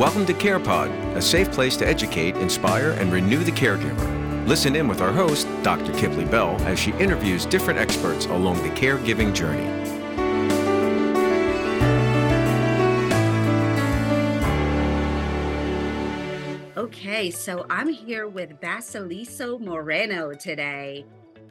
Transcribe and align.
Welcome 0.00 0.24
to 0.24 0.32
CarePod, 0.32 1.14
a 1.14 1.20
safe 1.20 1.52
place 1.52 1.76
to 1.76 1.86
educate, 1.86 2.34
inspire, 2.36 2.92
and 2.92 3.12
renew 3.12 3.44
the 3.44 3.52
caregiver. 3.52 4.48
Listen 4.48 4.74
in 4.74 4.88
with 4.88 5.02
our 5.02 5.12
host, 5.12 5.46
Dr. 5.62 5.92
Kipley 5.92 6.24
Bell, 6.24 6.56
as 6.62 6.78
she 6.78 6.92
interviews 6.92 7.44
different 7.44 7.78
experts 7.78 8.24
along 8.24 8.62
the 8.62 8.70
caregiving 8.70 9.34
journey. 9.34 9.68
Okay, 16.78 17.30
so 17.30 17.66
I'm 17.68 17.90
here 17.90 18.26
with 18.26 18.58
Basiliso 18.58 19.60
Moreno 19.60 20.32
today, 20.32 21.04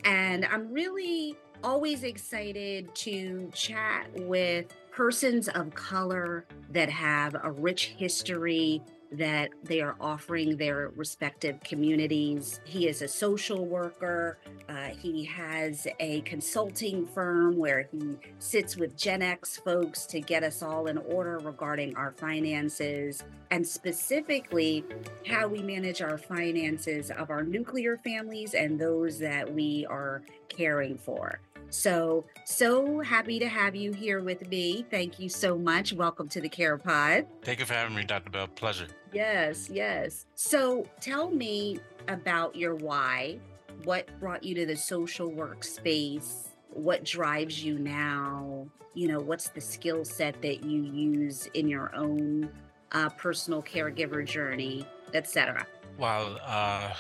and 0.06 0.44
I'm 0.46 0.74
really 0.74 1.38
always 1.64 2.04
excited 2.04 2.96
to 2.96 3.52
chat 3.54 4.10
with 4.16 4.74
persons 4.92 5.48
of 5.50 5.74
color 5.74 6.46
that 6.72 6.90
have 6.90 7.36
a 7.44 7.52
rich 7.52 7.94
history 7.98 8.82
that 9.12 9.50
they 9.64 9.82
are 9.82 9.96
offering 10.00 10.56
their 10.58 10.92
respective 10.96 11.60
communities. 11.62 12.60
He 12.64 12.88
is 12.88 13.02
a 13.02 13.08
social 13.08 13.66
worker. 13.66 14.38
Uh, 14.68 14.90
he 14.90 15.26
has 15.26 15.88
a 16.00 16.22
consulting 16.22 17.08
firm 17.08 17.58
where 17.58 17.90
he 17.92 18.18
sits 18.38 18.78
with 18.78 18.96
Gen 18.96 19.22
X 19.22 19.58
folks 19.58 20.06
to 20.08 20.22
get 20.22 20.44
us 20.44 20.62
all 20.62 20.88
in 20.88 20.98
order 20.98 21.40
regarding 21.40 21.96
our 21.96 22.12
finances 22.12 23.24
and 23.50 23.68
specifically 23.68 24.86
how 25.26 25.48
we 25.48 25.64
manage 25.64 26.02
our 26.02 26.18
finances 26.18 27.10
of 27.10 27.32
our 27.32 27.44
nuclear 27.44 27.98
families 27.98 28.54
and 28.54 28.80
those 28.80 29.18
that 29.18 29.52
we 29.52 29.88
are 29.90 30.22
caring 30.50 30.98
for. 30.98 31.40
So, 31.70 32.26
so 32.46 33.00
happy 33.00 33.40
to 33.40 33.48
have 33.48 33.76
you 33.76 33.94
here 33.94 34.22
with 34.22 34.48
me. 34.50 34.86
Thank 34.90 35.20
you 35.20 35.30
so 35.30 35.58
much. 35.58 35.94
Welcome 35.94 36.28
to 36.30 36.42
the 36.42 36.50
Care 36.50 36.78
Pod. 36.78 37.28
Thank 37.44 37.60
you 37.60 37.66
for 37.66 37.74
having 37.74 37.96
me, 37.96 38.04
Dr. 38.04 38.30
Bell. 38.30 38.48
Pleasure. 38.48 38.88
Yes, 39.14 39.70
yes. 39.70 40.26
So, 40.36 40.86
tell 41.00 41.30
me 41.30 41.80
about 42.08 42.56
your 42.56 42.76
why. 42.76 43.40
What 43.84 44.08
brought 44.20 44.44
you 44.44 44.56
to 44.56 44.66
the 44.66 44.76
social 44.76 45.32
work 45.32 45.64
space? 45.64 46.50
What 46.72 47.04
drives 47.06 47.64
you 47.64 47.80
now? 47.80 48.68
You 48.94 49.08
know, 49.08 49.20
what's 49.20 49.50
the 49.50 49.62
skill 49.62 50.04
set 50.04 50.42
that 50.42 50.64
you 50.64 50.82
use 50.82 51.48
in 51.54 51.68
your 51.68 51.96
own 51.96 52.50
uh, 52.92 53.10
personal 53.10 53.62
caregiver 53.62 54.26
journey, 54.26 54.86
etc. 55.14 55.66
Well, 55.98 56.40
uh, 56.44 56.94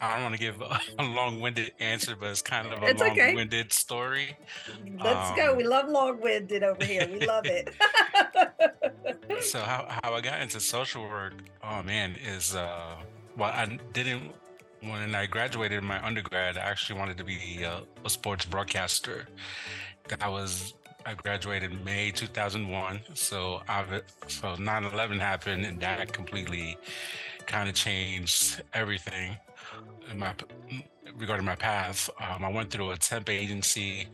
I 0.00 0.14
don't 0.14 0.22
want 0.22 0.34
to 0.34 0.40
give 0.40 0.60
a, 0.98 1.02
long-winded 1.02 1.72
answer, 1.80 2.16
but 2.18 2.30
it's 2.30 2.42
kind 2.42 2.66
of 2.66 2.82
a 2.82 2.86
it's 2.86 3.00
long-winded 3.00 3.66
okay. 3.66 3.68
story. 3.70 4.36
Let's 5.02 5.30
um, 5.30 5.36
go. 5.36 5.54
We 5.54 5.64
love 5.64 5.88
long-winded 5.88 6.62
over 6.62 6.84
here. 6.84 7.08
We 7.10 7.26
love 7.26 7.46
it. 7.46 7.74
so 9.42 9.60
how, 9.60 9.86
how 10.02 10.14
I 10.14 10.20
got 10.20 10.40
into 10.40 10.60
social 10.60 11.02
work, 11.02 11.34
oh 11.62 11.82
man, 11.82 12.16
is 12.26 12.54
uh 12.54 12.96
well 13.36 13.50
I 13.50 13.78
didn't 13.92 14.32
when 14.80 15.14
I 15.14 15.26
graduated 15.26 15.82
my 15.82 16.04
undergrad, 16.04 16.56
I 16.56 16.60
actually 16.60 16.98
wanted 16.98 17.16
to 17.18 17.24
be 17.24 17.62
a, 17.62 17.82
a 18.04 18.10
sports 18.10 18.44
broadcaster. 18.44 19.26
That 20.08 20.30
was 20.30 20.74
I 21.04 21.14
graduated 21.14 21.84
May 21.84 22.10
2001. 22.10 23.00
So 23.14 23.62
I've 23.68 24.02
so 24.26 24.56
9/11 24.56 25.20
happened, 25.20 25.64
and 25.64 25.80
that 25.80 26.12
completely 26.12 26.76
kind 27.46 27.68
of 27.68 27.74
changed 27.74 28.62
everything 28.74 29.30
in 29.30 29.45
my 30.14 30.34
regarding 31.18 31.46
my 31.46 31.56
path. 31.56 32.10
Um, 32.20 32.44
I 32.44 32.50
went 32.50 32.70
through 32.70 32.90
a 32.90 32.96
temp 32.96 33.28
agency, 33.30 34.06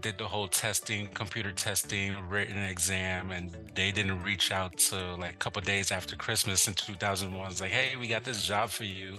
did 0.00 0.18
the 0.18 0.26
whole 0.26 0.48
testing, 0.48 1.08
computer 1.08 1.52
testing, 1.52 2.14
written 2.28 2.58
exam, 2.58 3.30
and 3.30 3.56
they 3.74 3.90
didn't 3.90 4.22
reach 4.22 4.52
out 4.52 4.76
to 4.76 5.16
like 5.16 5.32
a 5.32 5.36
couple 5.36 5.62
days 5.62 5.90
after 5.90 6.16
Christmas 6.16 6.66
in 6.68 6.74
2001. 6.74 7.50
It's 7.50 7.60
like, 7.60 7.70
hey, 7.70 7.96
we 7.96 8.06
got 8.06 8.24
this 8.24 8.42
job 8.42 8.70
for 8.70 8.84
you. 8.84 9.18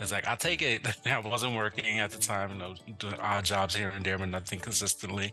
It's 0.00 0.12
like, 0.12 0.26
I'll 0.26 0.36
take 0.36 0.62
it. 0.62 0.86
I 1.06 1.18
wasn't 1.20 1.56
working 1.56 1.98
at 1.98 2.10
the 2.10 2.18
time, 2.18 2.52
you 2.52 2.58
know, 2.58 2.74
doing 2.98 3.14
odd 3.20 3.44
jobs 3.44 3.74
here 3.74 3.88
and 3.88 4.04
there, 4.04 4.18
but 4.18 4.28
nothing 4.28 4.60
consistently. 4.60 5.32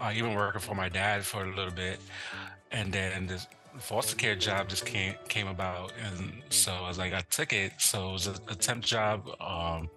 Uh, 0.00 0.12
even 0.14 0.34
working 0.34 0.60
for 0.60 0.74
my 0.74 0.88
dad 0.88 1.24
for 1.24 1.44
a 1.44 1.54
little 1.54 1.72
bit, 1.72 2.00
and 2.70 2.92
then 2.92 3.26
this 3.26 3.46
foster 3.78 4.16
care 4.16 4.36
job 4.36 4.68
just 4.68 4.86
came 4.86 5.14
came 5.28 5.48
about, 5.48 5.92
and 6.04 6.42
so 6.50 6.72
I 6.72 6.88
was 6.88 6.98
like, 6.98 7.12
I 7.12 7.20
took 7.30 7.52
it. 7.52 7.72
So 7.78 8.10
it 8.10 8.12
was 8.12 8.26
a, 8.26 8.34
a 8.48 8.54
temp 8.54 8.84
job, 8.84 9.28
um, 9.40 9.88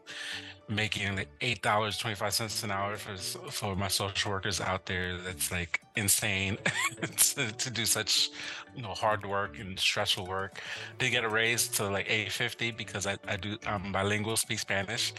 making 0.68 1.16
like 1.16 1.30
eight 1.42 1.62
dollars 1.62 1.98
twenty 1.98 2.16
five 2.16 2.34
cents 2.34 2.64
an 2.64 2.72
hour 2.72 2.98
for 2.98 3.16
for 3.52 3.76
my 3.76 3.88
social 3.88 4.32
workers 4.32 4.62
out 4.62 4.86
there. 4.86 5.18
That's 5.18 5.52
like 5.52 5.82
insane 5.96 6.58
to, 7.02 7.52
to, 7.52 7.70
do 7.70 7.86
such 7.86 8.30
you 8.76 8.82
know 8.82 8.90
hard 8.90 9.26
work 9.26 9.60
and 9.60 9.80
stressful 9.80 10.26
work. 10.26 10.62
Did 10.98 11.12
get 11.12 11.24
a 11.24 11.30
raise 11.30 11.68
to 11.70 11.90
like 11.90 12.08
eight 12.10 12.32
fifty 12.32 12.72
because 12.72 13.06
I 13.08 13.18
I 13.28 13.38
do 13.38 13.58
I'm 13.66 13.92
bilingual, 13.92 14.38
speak 14.38 14.60
Spanish. 14.60 15.14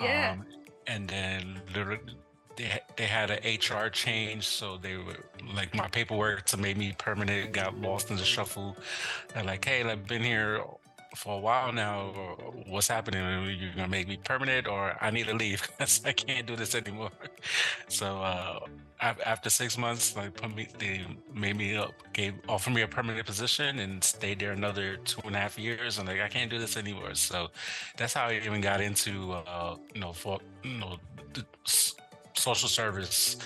Yeah. 0.00 0.32
Um, 0.32 0.46
and 0.86 1.08
then 1.08 1.60
they 2.60 2.80
they 2.96 3.06
had 3.06 3.30
an 3.30 3.38
HR 3.44 3.88
change, 3.88 4.46
so 4.46 4.76
they 4.76 4.96
were 4.96 5.16
like 5.54 5.74
my 5.74 5.88
paperwork 5.88 6.44
to 6.46 6.56
make 6.56 6.76
me 6.76 6.94
permanent 6.98 7.52
got 7.52 7.80
lost 7.80 8.10
in 8.10 8.16
the 8.16 8.24
shuffle. 8.24 8.76
They're 9.32 9.44
like, 9.44 9.64
hey, 9.64 9.82
I've 9.82 10.06
been 10.06 10.22
here 10.22 10.62
for 11.16 11.36
a 11.36 11.40
while 11.40 11.72
now. 11.72 12.36
What's 12.66 12.88
happening? 12.88 13.22
Are 13.22 13.50
You're 13.50 13.74
gonna 13.74 13.88
make 13.88 14.08
me 14.08 14.18
permanent, 14.22 14.66
or 14.68 14.96
I 15.00 15.10
need 15.10 15.26
to 15.26 15.34
leave 15.34 15.62
because 15.78 16.02
I 16.04 16.12
can't 16.12 16.46
do 16.46 16.56
this 16.56 16.74
anymore. 16.74 17.10
So 17.88 18.18
uh, 18.18 18.60
after 19.00 19.48
six 19.48 19.78
months, 19.78 20.14
like 20.16 20.34
put 20.34 20.54
me, 20.54 20.68
they 20.78 21.06
made 21.34 21.56
me 21.56 21.76
up, 21.76 21.92
gave 22.12 22.34
offered 22.48 22.74
me 22.74 22.82
a 22.82 22.88
permanent 22.88 23.26
position, 23.26 23.78
and 23.78 24.04
stayed 24.04 24.40
there 24.40 24.52
another 24.52 24.96
two 24.98 25.20
and 25.24 25.34
a 25.34 25.38
half 25.38 25.58
years. 25.58 25.98
And 25.98 26.06
like 26.08 26.20
I 26.20 26.28
can't 26.28 26.50
do 26.50 26.58
this 26.58 26.76
anymore. 26.76 27.14
So 27.14 27.48
that's 27.96 28.12
how 28.12 28.26
I 28.26 28.34
even 28.44 28.60
got 28.60 28.80
into 28.80 29.32
uh, 29.32 29.76
you 29.94 30.00
know 30.00 30.12
for 30.12 30.40
you 30.62 30.78
know 30.78 30.98
social 32.40 32.68
service 32.68 33.36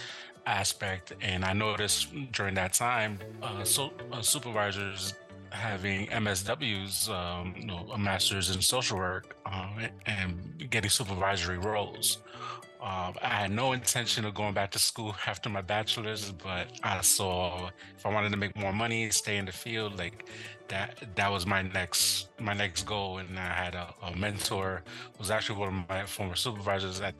aspect. 0.46 1.12
And 1.20 1.44
I 1.44 1.52
noticed 1.52 2.08
during 2.32 2.54
that 2.54 2.72
time, 2.72 3.18
uh, 3.42 3.64
so 3.64 3.92
uh, 4.12 4.22
supervisors 4.22 5.14
having 5.50 6.08
MSWs, 6.08 7.08
um, 7.08 7.54
you 7.56 7.66
know, 7.66 7.86
a 7.92 7.98
master's 7.98 8.54
in 8.54 8.60
social 8.60 8.98
work, 8.98 9.36
um, 9.46 9.88
and 10.06 10.68
getting 10.70 10.90
supervisory 10.90 11.58
roles. 11.58 12.18
Um, 12.84 13.14
I 13.22 13.28
had 13.28 13.50
no 13.50 13.72
intention 13.72 14.26
of 14.26 14.34
going 14.34 14.52
back 14.52 14.70
to 14.72 14.78
school 14.78 15.16
after 15.26 15.48
my 15.48 15.62
bachelor's, 15.62 16.32
but 16.32 16.68
I 16.82 17.00
saw 17.00 17.70
if 17.96 18.04
I 18.04 18.12
wanted 18.12 18.30
to 18.32 18.36
make 18.36 18.54
more 18.56 18.74
money, 18.74 19.10
stay 19.10 19.38
in 19.38 19.46
the 19.46 19.52
field, 19.52 19.98
like 19.98 20.28
that 20.68 21.02
that 21.14 21.30
was 21.30 21.46
my 21.46 21.62
next 21.62 22.28
my 22.38 22.52
next 22.52 22.84
goal. 22.84 23.18
And 23.18 23.38
I 23.38 23.52
had 23.64 23.74
a, 23.74 23.94
a 24.02 24.14
mentor, 24.14 24.82
was 25.18 25.30
actually 25.30 25.60
one 25.60 25.68
of 25.68 25.88
my 25.88 26.04
former 26.04 26.34
supervisors 26.34 27.00
at 27.00 27.14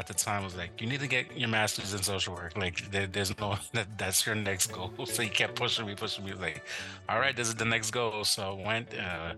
at 0.00 0.06
the 0.06 0.14
time 0.14 0.42
was 0.42 0.56
like, 0.56 0.80
you 0.80 0.86
need 0.86 1.00
to 1.00 1.06
get 1.06 1.36
your 1.36 1.50
master's 1.50 1.92
in 1.92 2.02
social 2.02 2.34
work. 2.34 2.56
Like, 2.56 2.90
there, 2.90 3.06
there's 3.06 3.38
no, 3.38 3.58
that, 3.74 3.98
that's 3.98 4.24
your 4.26 4.34
next 4.34 4.72
goal. 4.72 4.90
So 5.04 5.22
he 5.22 5.28
kept 5.28 5.56
pushing 5.56 5.86
me, 5.86 5.94
pushing 5.94 6.24
me. 6.24 6.32
Like, 6.32 6.64
all 7.08 7.18
right, 7.18 7.36
this 7.36 7.48
is 7.48 7.54
the 7.54 7.64
next 7.66 7.90
goal. 7.90 8.24
So 8.24 8.58
I 8.58 8.66
went 8.66 8.94
uh, 8.98 9.34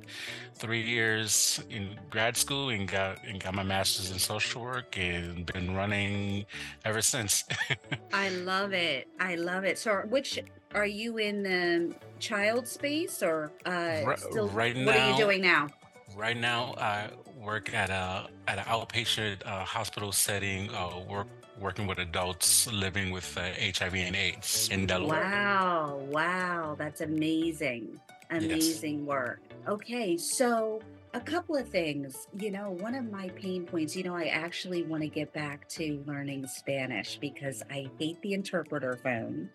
three 0.55 0.83
years 0.83 1.61
in 1.69 1.99
grad 2.11 2.37
school 2.37 2.69
and 2.69 2.87
got 2.87 3.25
and 3.27 3.43
got 3.43 3.55
my 3.55 3.62
master's 3.62 4.11
in 4.12 4.19
social 4.19 4.62
work 4.62 4.97
and 4.97 5.45
been 5.47 5.75
running 5.75 6.45
ever 6.84 7.03
since. 7.03 7.44
I 8.12 8.29
love 8.29 8.73
it. 8.73 9.09
I 9.19 9.34
love 9.34 9.65
it. 9.65 9.79
So, 9.79 10.03
which 10.09 10.39
are 10.75 10.87
you 10.87 11.19
in 11.19 11.43
the 11.43 11.94
child 12.21 12.69
space 12.69 13.23
or 13.23 13.50
uh, 13.67 14.03
right, 14.05 14.19
still? 14.19 14.49
Right 14.49 14.77
what 14.77 14.97
are 14.97 15.11
you 15.11 15.17
doing 15.17 15.43
now? 15.43 15.69
Right 16.17 16.37
now, 16.37 16.75
I 16.77 17.09
work 17.43 17.75
at 17.75 17.91
a 17.91 18.29
at 18.49 18.59
an 18.59 18.65
outpatient 18.65 19.47
uh, 19.47 19.65
hospital 19.65 20.13
setting. 20.13 20.71
Uh, 20.71 21.01
work 21.09 21.29
working 21.61 21.87
with 21.87 21.99
adults 21.99 22.71
living 22.73 23.11
with 23.11 23.37
uh, 23.37 23.50
HIV 23.61 23.94
and 23.94 24.17
AIDS 24.17 24.69
in 24.73 24.87
Delaware. 24.87 25.21
Wow! 25.21 26.00
Wow! 26.11 26.77
That's 26.79 27.00
amazing. 27.00 28.00
Amazing 28.31 29.00
yes. 29.00 29.06
work. 29.06 29.41
Okay, 29.69 30.17
so 30.17 30.81
a 31.15 31.21
couple 31.21 31.56
of 31.56 31.69
things. 31.69 32.27
You 32.39 32.50
know, 32.50 32.71
one 32.81 32.94
of 32.94 33.11
my 33.11 33.29
pain 33.31 33.65
points. 33.67 33.95
You 33.95 34.05
know, 34.05 34.17
I 34.17 34.25
actually 34.25 34.83
want 34.85 35.03
to 35.03 35.09
get 35.09 35.33
back 35.33 35.69
to 35.71 36.03
learning 36.06 36.47
Spanish 36.47 37.19
because 37.19 37.62
I 37.71 37.88
hate 37.99 38.21
the 38.23 38.33
interpreter 38.33 38.99
phone. 39.03 39.50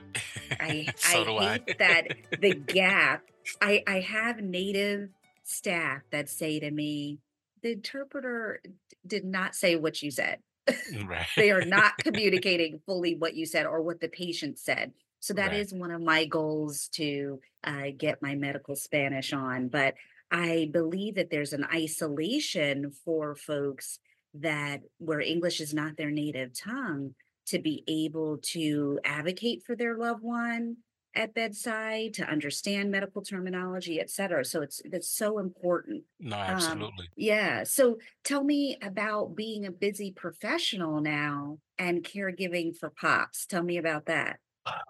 I 0.60 0.88
so 0.96 1.38
I 1.38 1.54
hate 1.54 1.64
I. 1.68 1.74
that 1.80 2.08
the 2.40 2.54
gap. 2.54 3.24
I 3.62 3.84
I 3.88 4.02
have 4.02 4.42
native 4.42 5.10
staff 5.44 6.02
that 6.12 6.30
say 6.30 6.60
to 6.60 6.70
me, 6.70 7.20
the 7.62 7.74
interpreter 7.74 8.62
did 9.06 9.26
not 9.26 9.56
say 9.56 9.76
what 9.76 10.02
you 10.02 10.12
said. 10.12 10.40
Mm, 10.68 11.08
right. 11.10 11.28
they 11.36 11.52
are 11.52 11.66
not 11.66 11.98
communicating 12.04 12.80
fully 12.86 13.16
what 13.16 13.36
you 13.36 13.46
said 13.46 13.66
or 13.66 13.82
what 13.82 14.00
the 14.00 14.10
patient 14.10 14.60
said. 14.60 14.94
So 15.20 15.34
that 15.34 15.52
right. 15.52 15.60
is 15.60 15.74
one 15.74 15.92
of 15.92 16.02
my 16.02 16.26
goals 16.26 16.90
to 16.94 17.40
uh, 17.64 17.88
get 17.98 18.22
my 18.22 18.36
medical 18.36 18.76
Spanish 18.76 19.34
on. 19.34 19.68
But 19.68 19.96
I 20.32 20.70
believe 20.72 21.16
that 21.16 21.30
there's 21.30 21.54
an 21.54 21.66
isolation 21.74 22.92
for 23.04 23.36
folks 23.36 24.00
that 24.36 24.82
where 25.00 25.22
English 25.22 25.62
is 25.62 25.74
not 25.74 25.98
their 25.98 26.12
native 26.12 26.52
tongue 26.54 27.16
to 27.48 27.60
be 27.60 27.84
able 27.88 28.38
to 28.42 29.00
advocate 29.04 29.64
for 29.66 29.76
their 29.76 29.98
loved 29.98 30.22
one 30.22 30.78
at 31.18 31.34
bedside 31.34 32.14
to 32.16 32.24
understand 32.24 32.92
medical 32.92 33.22
terminology, 33.22 34.00
et 34.00 34.10
cetera. 34.10 34.46
So 34.46 34.62
it's 34.62 34.82
that's 34.90 35.10
so 35.10 35.40
important. 35.40 36.04
No, 36.20 36.36
Um, 36.36 36.42
absolutely. 36.44 37.08
yeah. 37.16 37.64
So 37.64 37.98
tell 38.24 38.44
me 38.44 38.78
about 38.82 39.36
being 39.36 39.66
a 39.66 39.72
busy 39.72 40.12
professional 40.12 41.02
now 41.02 41.60
and 41.78 42.04
caregiving 42.04 42.76
for 42.78 42.90
pops. 42.90 43.46
Tell 43.46 43.64
me 43.64 43.78
about 43.78 44.06
that. 44.06 44.40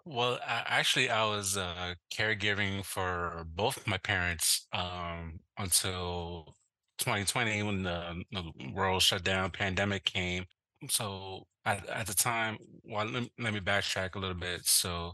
Well, 0.06 0.40
I, 0.46 0.64
actually, 0.66 1.10
I 1.10 1.24
was 1.26 1.56
uh, 1.56 1.94
caregiving 2.12 2.84
for 2.84 3.46
both 3.54 3.86
my 3.86 3.98
parents 4.00 4.68
um, 4.74 5.40
until 5.58 6.56
2020 6.98 7.62
when 7.64 7.84
the, 7.84 8.24
the 8.32 8.52
world 8.74 9.04
shut 9.04 9.24
down, 9.24 9.52
pandemic 9.52 10.04
came. 10.04 10.46
So 10.90 11.44
at, 11.66 11.88
at 11.90 12.08
the 12.08 12.14
time, 12.14 12.58
well, 12.84 13.06
let, 13.06 13.24
me- 13.24 13.32
let 13.40 13.54
me 13.54 13.60
backtrack 13.60 14.16
a 14.16 14.20
little 14.20 14.36
bit. 14.38 14.66
So, 14.66 15.14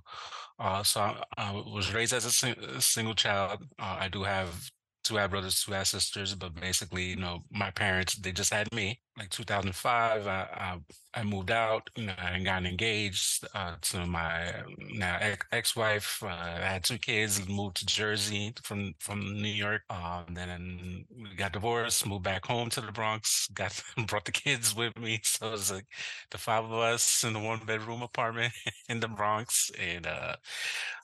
uh, 0.60 0.84
so 0.84 1.02
I, 1.02 1.24
I 1.38 1.52
was 1.52 1.94
raised 1.94 2.14
as 2.14 2.26
a, 2.26 2.32
sing, 2.32 2.56
a 2.60 2.82
single 2.82 3.16
child. 3.16 3.64
Uh, 3.80 3.98
I 4.02 4.08
do 4.10 4.24
have 4.24 4.70
two 5.04 5.16
had 5.16 5.32
brothers, 5.32 5.64
two 5.64 5.74
had 5.74 5.88
sisters, 5.88 6.36
but 6.36 6.56
basically, 6.56 7.06
you 7.06 7.16
know, 7.18 7.40
my 7.52 7.72
parents 7.72 8.16
they 8.16 8.32
just 8.32 8.54
had 8.54 8.74
me. 8.74 9.02
Like 9.18 9.30
2005, 9.30 10.26
I, 10.28 10.42
I 10.52 10.80
I 11.14 11.24
moved 11.24 11.52
out, 11.52 11.88
you 11.96 12.08
know, 12.08 12.14
and 12.18 12.44
got 12.44 12.66
engaged 12.66 13.46
uh, 13.54 13.76
to 13.82 14.06
my 14.08 14.64
now 14.78 15.18
ex- 15.22 15.46
ex-wife. 15.52 16.24
Uh, 16.24 16.28
I 16.28 16.60
had 16.62 16.84
two 16.84 16.98
kids, 16.98 17.48
moved 17.48 17.78
to 17.78 17.86
Jersey 17.86 18.54
from 18.64 18.94
from 19.00 19.20
New 19.42 19.50
York. 19.52 19.84
Um, 19.92 20.34
then 20.34 21.06
we 21.16 21.36
got 21.36 21.54
divorced, 21.54 22.08
moved 22.08 22.24
back 22.24 22.46
home 22.48 22.70
to 22.72 22.82
the 22.82 22.92
Bronx, 22.92 23.48
got 23.54 23.80
brought 24.08 24.26
the 24.26 24.32
kids 24.32 24.76
with 24.76 24.98
me. 24.98 25.20
So 25.24 25.50
it 25.50 25.52
was 25.52 25.72
like 25.72 25.86
the 26.32 26.38
five 26.40 26.64
of 26.66 26.72
us 26.74 27.24
in 27.24 27.34
the 27.34 27.40
one 27.40 27.60
bedroom 27.66 28.02
apartment 28.02 28.54
in 28.90 29.00
the 29.00 29.08
Bronx. 29.08 29.70
And 29.80 30.08
uh, 30.08 30.36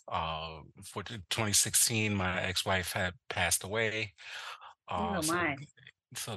uh, 0.08 0.62
for 0.84 1.04
2016, 1.30 2.16
my 2.16 2.42
ex-wife 2.42 2.94
had 2.94 3.14
passed 3.30 3.64
away. 3.64 4.14
Uh, 4.90 5.18
Oh 5.18 5.22
my. 5.22 5.56
so 5.58 5.79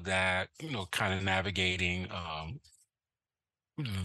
that 0.05 0.49
you 0.61 0.71
know, 0.71 0.87
kind 0.91 1.15
of 1.15 1.23
navigating 1.25 2.09
um, 2.11 2.61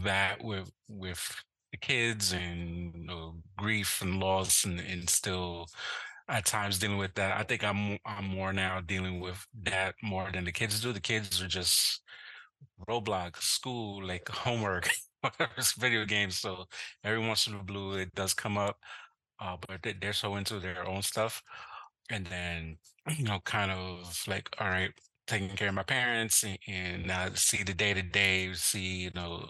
that 0.03 0.43
with 0.43 0.71
with 0.89 1.43
the 1.71 1.77
kids 1.77 2.33
and 2.33 2.93
you 2.95 3.05
know, 3.05 3.35
grief 3.57 4.01
and 4.01 4.19
loss 4.19 4.63
and, 4.63 4.79
and 4.79 5.09
still 5.09 5.67
at 6.29 6.45
times 6.45 6.79
dealing 6.79 6.97
with 6.97 7.13
that. 7.15 7.37
I 7.37 7.43
think 7.43 7.63
I'm 7.63 7.97
I'm 8.05 8.25
more 8.25 8.53
now 8.53 8.81
dealing 8.81 9.19
with 9.19 9.45
that 9.63 9.95
more 10.03 10.31
than 10.31 10.45
the 10.45 10.51
kids 10.51 10.81
do. 10.81 10.93
The 10.93 11.01
kids 11.01 11.41
are 11.41 11.47
just 11.47 12.01
Roblox, 12.87 13.37
school, 13.43 14.05
like 14.05 14.29
homework, 14.29 14.89
whatever, 15.21 15.51
it's 15.57 15.73
video 15.73 16.05
games. 16.05 16.37
So 16.39 16.65
every 17.03 17.19
once 17.25 17.47
in 17.47 17.55
a 17.55 17.63
blue, 17.63 17.95
it 17.95 18.13
does 18.15 18.33
come 18.33 18.57
up, 18.57 18.77
uh, 19.39 19.57
but 19.67 19.81
they're 20.01 20.13
so 20.13 20.35
into 20.35 20.59
their 20.59 20.87
own 20.87 21.01
stuff. 21.03 21.43
And 22.09 22.25
then, 22.27 22.77
you 23.17 23.25
know, 23.25 23.39
kind 23.45 23.71
of 23.71 24.23
like, 24.27 24.49
all 24.59 24.67
right, 24.69 24.91
taking 25.27 25.49
care 25.49 25.69
of 25.69 25.75
my 25.75 25.83
parents 25.83 26.43
and, 26.43 26.57
and 26.67 27.37
see 27.37 27.63
the 27.63 27.73
day 27.73 27.93
to 27.93 28.01
day, 28.01 28.53
see, 28.53 29.03
you 29.03 29.11
know, 29.15 29.49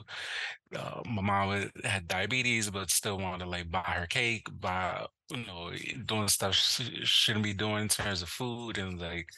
uh, 0.76 1.02
my 1.10 1.22
mom 1.22 1.72
had 1.84 2.08
diabetes, 2.08 2.70
but 2.70 2.90
still 2.92 3.18
wanted 3.18 3.44
to 3.46 3.50
like 3.50 3.72
buy 3.72 3.82
her 3.82 4.06
cake, 4.08 4.48
buy, 4.60 5.06
you 5.32 5.46
know, 5.46 5.72
e- 5.74 5.98
doing 6.06 6.28
stuff 6.28 6.56
she 6.56 6.84
shouldn't 7.04 7.44
be 7.44 7.54
doing 7.54 7.84
in 7.84 7.88
terms 7.88 8.22
of 8.22 8.30
food 8.30 8.78
and 8.78 9.00
like 9.00 9.30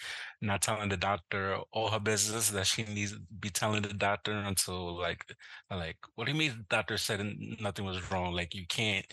not 0.41 0.61
telling 0.61 0.89
the 0.89 0.97
doctor 0.97 1.57
all 1.71 1.89
her 1.89 1.99
business 1.99 2.49
that 2.49 2.65
she 2.67 2.83
needs 2.83 3.11
to 3.13 3.19
be 3.39 3.49
telling 3.49 3.81
the 3.83 3.93
doctor 3.93 4.31
until 4.33 4.97
like, 4.99 5.25
like, 5.69 5.97
what 6.15 6.25
do 6.25 6.31
you 6.31 6.37
mean 6.37 6.51
the 6.51 6.65
doctor 6.69 6.97
said 6.97 7.21
nothing 7.59 7.85
was 7.85 8.11
wrong? 8.11 8.33
Like 8.33 8.55
you 8.55 8.65
can't, 8.67 9.05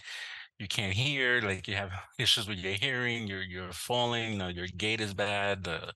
you 0.58 0.68
can't 0.68 0.94
hear, 0.94 1.40
like 1.42 1.68
you 1.68 1.74
have 1.74 1.90
issues 2.18 2.48
with 2.48 2.58
your 2.58 2.72
hearing, 2.74 3.26
you're, 3.26 3.42
you're 3.42 3.72
falling, 3.72 4.32
you 4.32 4.38
know, 4.38 4.48
your 4.48 4.66
gait 4.76 5.00
is 5.00 5.14
bad, 5.14 5.68
uh, 5.68 5.92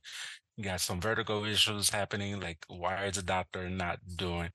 you 0.57 0.65
got 0.65 0.81
some 0.81 1.01
vertigo 1.01 1.45
issues 1.45 1.91
happening. 1.91 2.41
Like, 2.41 2.65
why 2.69 3.05
is 3.07 3.17
the 3.17 3.23
doctor 3.23 3.69
not 3.71 4.01
doing? 4.17 4.47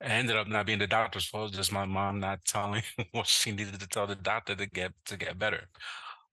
It 0.00 0.06
ended 0.10 0.36
up 0.36 0.48
not 0.48 0.66
being 0.66 0.78
the 0.80 0.86
doctor's 0.88 1.26
fault, 1.26 1.52
just 1.52 1.72
my 1.72 1.84
mom 1.86 2.20
not 2.20 2.44
telling 2.46 2.82
what 3.12 3.26
she 3.28 3.52
needed 3.52 3.80
to 3.80 3.88
tell 3.88 4.06
the 4.06 4.16
doctor 4.16 4.56
to 4.56 4.66
get 4.66 4.92
to 5.06 5.16
get 5.16 5.38
better. 5.38 5.68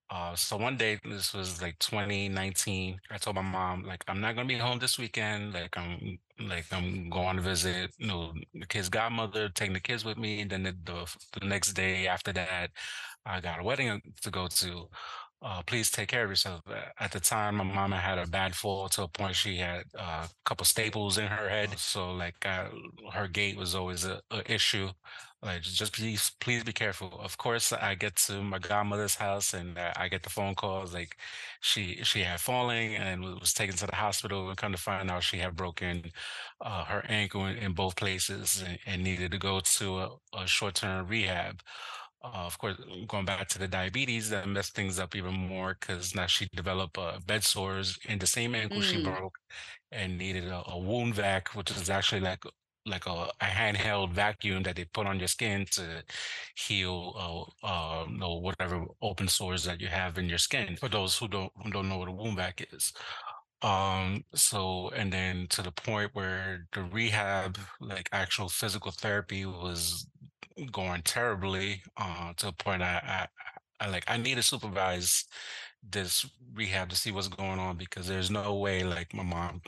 Uh, 0.09 0.35
so 0.35 0.57
one 0.57 0.75
day, 0.75 0.99
this 1.05 1.33
was 1.33 1.61
like 1.61 1.79
2019. 1.79 2.99
I 3.09 3.17
told 3.17 3.37
my 3.37 3.41
mom, 3.41 3.83
like, 3.83 4.03
I'm 4.07 4.19
not 4.19 4.35
gonna 4.35 4.47
be 4.47 4.57
home 4.57 4.79
this 4.79 4.99
weekend. 4.99 5.53
Like, 5.53 5.77
I'm 5.77 6.19
like 6.39 6.65
I'm 6.73 7.09
going 7.09 7.37
to 7.37 7.41
visit, 7.41 7.91
you 7.97 8.07
know, 8.07 8.33
the 8.53 8.65
kid's 8.65 8.89
godmother, 8.89 9.49
taking 9.49 9.73
the 9.73 9.79
kids 9.79 10.03
with 10.03 10.17
me. 10.17 10.41
And 10.41 10.51
then 10.51 10.63
the, 10.63 10.75
the 10.83 11.15
the 11.39 11.45
next 11.45 11.73
day 11.73 12.07
after 12.07 12.33
that, 12.33 12.71
I 13.25 13.39
got 13.41 13.59
a 13.59 13.63
wedding 13.63 14.01
to 14.21 14.31
go 14.31 14.47
to. 14.47 14.89
Uh, 15.43 15.63
please 15.63 15.89
take 15.89 16.07
care 16.09 16.23
of 16.23 16.29
yourself. 16.29 16.61
Uh, 16.67 16.75
At 16.99 17.11
the 17.13 17.19
time, 17.19 17.55
my 17.55 17.63
mama 17.63 17.97
had 17.97 18.19
a 18.19 18.27
bad 18.27 18.55
fall 18.55 18.87
to 18.89 19.03
a 19.03 19.07
point 19.07 19.35
she 19.35 19.57
had 19.57 19.85
uh, 19.97 20.27
a 20.27 20.29
couple 20.45 20.65
staples 20.65 21.17
in 21.17 21.27
her 21.27 21.49
head. 21.49 21.79
So 21.79 22.11
like 22.11 22.45
uh, 22.45 22.67
her 23.13 23.27
gait 23.27 23.57
was 23.57 23.73
always 23.73 24.05
a 24.05 24.21
issue. 24.45 24.89
Like 25.41 25.63
just 25.63 25.93
please, 25.93 26.31
please 26.39 26.63
be 26.63 26.73
careful. 26.73 27.19
Of 27.19 27.37
course, 27.39 27.73
I 27.73 27.95
get 27.95 28.15
to 28.27 28.43
my 28.43 28.59
godmother's 28.59 29.15
house 29.15 29.55
and 29.55 29.75
uh, 29.79 29.91
I 29.97 30.07
get 30.09 30.21
the 30.21 30.29
phone 30.29 30.53
calls 30.53 30.93
like 30.93 31.17
she 31.61 32.03
she 32.03 32.19
had 32.21 32.39
falling 32.39 32.95
and 32.95 33.23
was 33.39 33.53
taken 33.53 33.75
to 33.77 33.87
the 33.87 33.95
hospital 33.95 34.47
and 34.49 34.57
come 34.57 34.71
to 34.73 34.77
find 34.77 35.09
out 35.09 35.23
she 35.23 35.37
had 35.39 35.55
broken 35.55 36.11
uh, 36.61 36.85
her 36.85 37.03
ankle 37.09 37.47
in, 37.47 37.57
in 37.57 37.73
both 37.73 37.95
places 37.95 38.63
and, 38.67 38.77
and 38.85 39.03
needed 39.03 39.31
to 39.31 39.39
go 39.39 39.59
to 39.61 39.99
a, 39.99 40.09
a 40.37 40.45
short 40.47 40.75
term 40.75 41.07
rehab. 41.07 41.61
Uh, 42.23 42.45
of 42.45 42.57
course, 42.59 42.77
going 43.07 43.25
back 43.25 43.47
to 43.47 43.57
the 43.57 43.67
diabetes, 43.67 44.29
that 44.29 44.47
messed 44.47 44.75
things 44.75 44.99
up 44.99 45.15
even 45.15 45.33
more 45.33 45.75
because 45.79 46.13
now 46.13 46.27
she 46.27 46.47
developed 46.55 46.97
uh, 46.97 47.19
bed 47.25 47.43
sores 47.43 47.97
in 48.07 48.19
the 48.19 48.27
same 48.27 48.53
ankle 48.53 48.81
she 48.81 48.97
Mm. 48.97 49.03
broke 49.03 49.39
and 49.91 50.17
needed 50.17 50.45
a, 50.47 50.63
a 50.67 50.77
wound 50.79 51.15
vac, 51.15 51.49
which 51.55 51.71
is 51.71 51.89
actually 51.89 52.21
like 52.21 52.43
like 52.85 53.05
a, 53.07 53.29
a 53.41 53.45
handheld 53.45 54.11
vacuum 54.13 54.63
that 54.63 54.75
they 54.75 54.85
put 54.85 55.07
on 55.07 55.19
your 55.19 55.27
skin 55.27 55.65
to 55.71 56.03
heal 56.55 57.13
uh, 57.63 57.67
uh, 57.67 58.05
you 58.09 58.17
know, 58.17 58.35
whatever 58.35 58.85
open 59.01 59.27
sores 59.27 59.63
that 59.65 59.79
you 59.81 59.87
have 59.87 60.17
in 60.17 60.29
your 60.29 60.37
skin. 60.39 60.75
For 60.77 60.89
those 60.89 61.17
who 61.17 61.27
don't 61.27 61.51
who 61.63 61.71
don't 61.71 61.89
know 61.89 61.97
what 61.97 62.09
a 62.09 62.11
wound 62.11 62.37
vac 62.37 62.65
is. 62.73 62.93
Um, 63.61 64.23
so 64.33 64.89
and 64.95 65.13
then 65.13 65.47
to 65.49 65.61
the 65.61 65.71
point 65.71 66.11
where 66.13 66.67
the 66.73 66.83
rehab, 66.83 67.57
like 67.79 68.09
actual 68.11 68.49
physical 68.49 68.91
therapy 68.91 69.45
was 69.45 70.07
going 70.67 71.01
terribly, 71.03 71.83
uh, 71.97 72.33
to 72.37 72.49
a 72.49 72.51
point 72.53 72.81
I, 72.83 73.27
I, 73.81 73.85
I 73.85 73.89
like 73.89 74.05
I 74.07 74.17
need 74.17 74.35
to 74.35 74.43
supervise 74.43 75.25
this 75.83 76.25
rehab 76.53 76.89
to 76.89 76.95
see 76.95 77.11
what's 77.11 77.27
going 77.27 77.59
on 77.59 77.77
because 77.77 78.07
there's 78.07 78.31
no 78.31 78.55
way 78.55 78.83
like 78.83 79.13
my 79.13 79.23
mom 79.23 79.61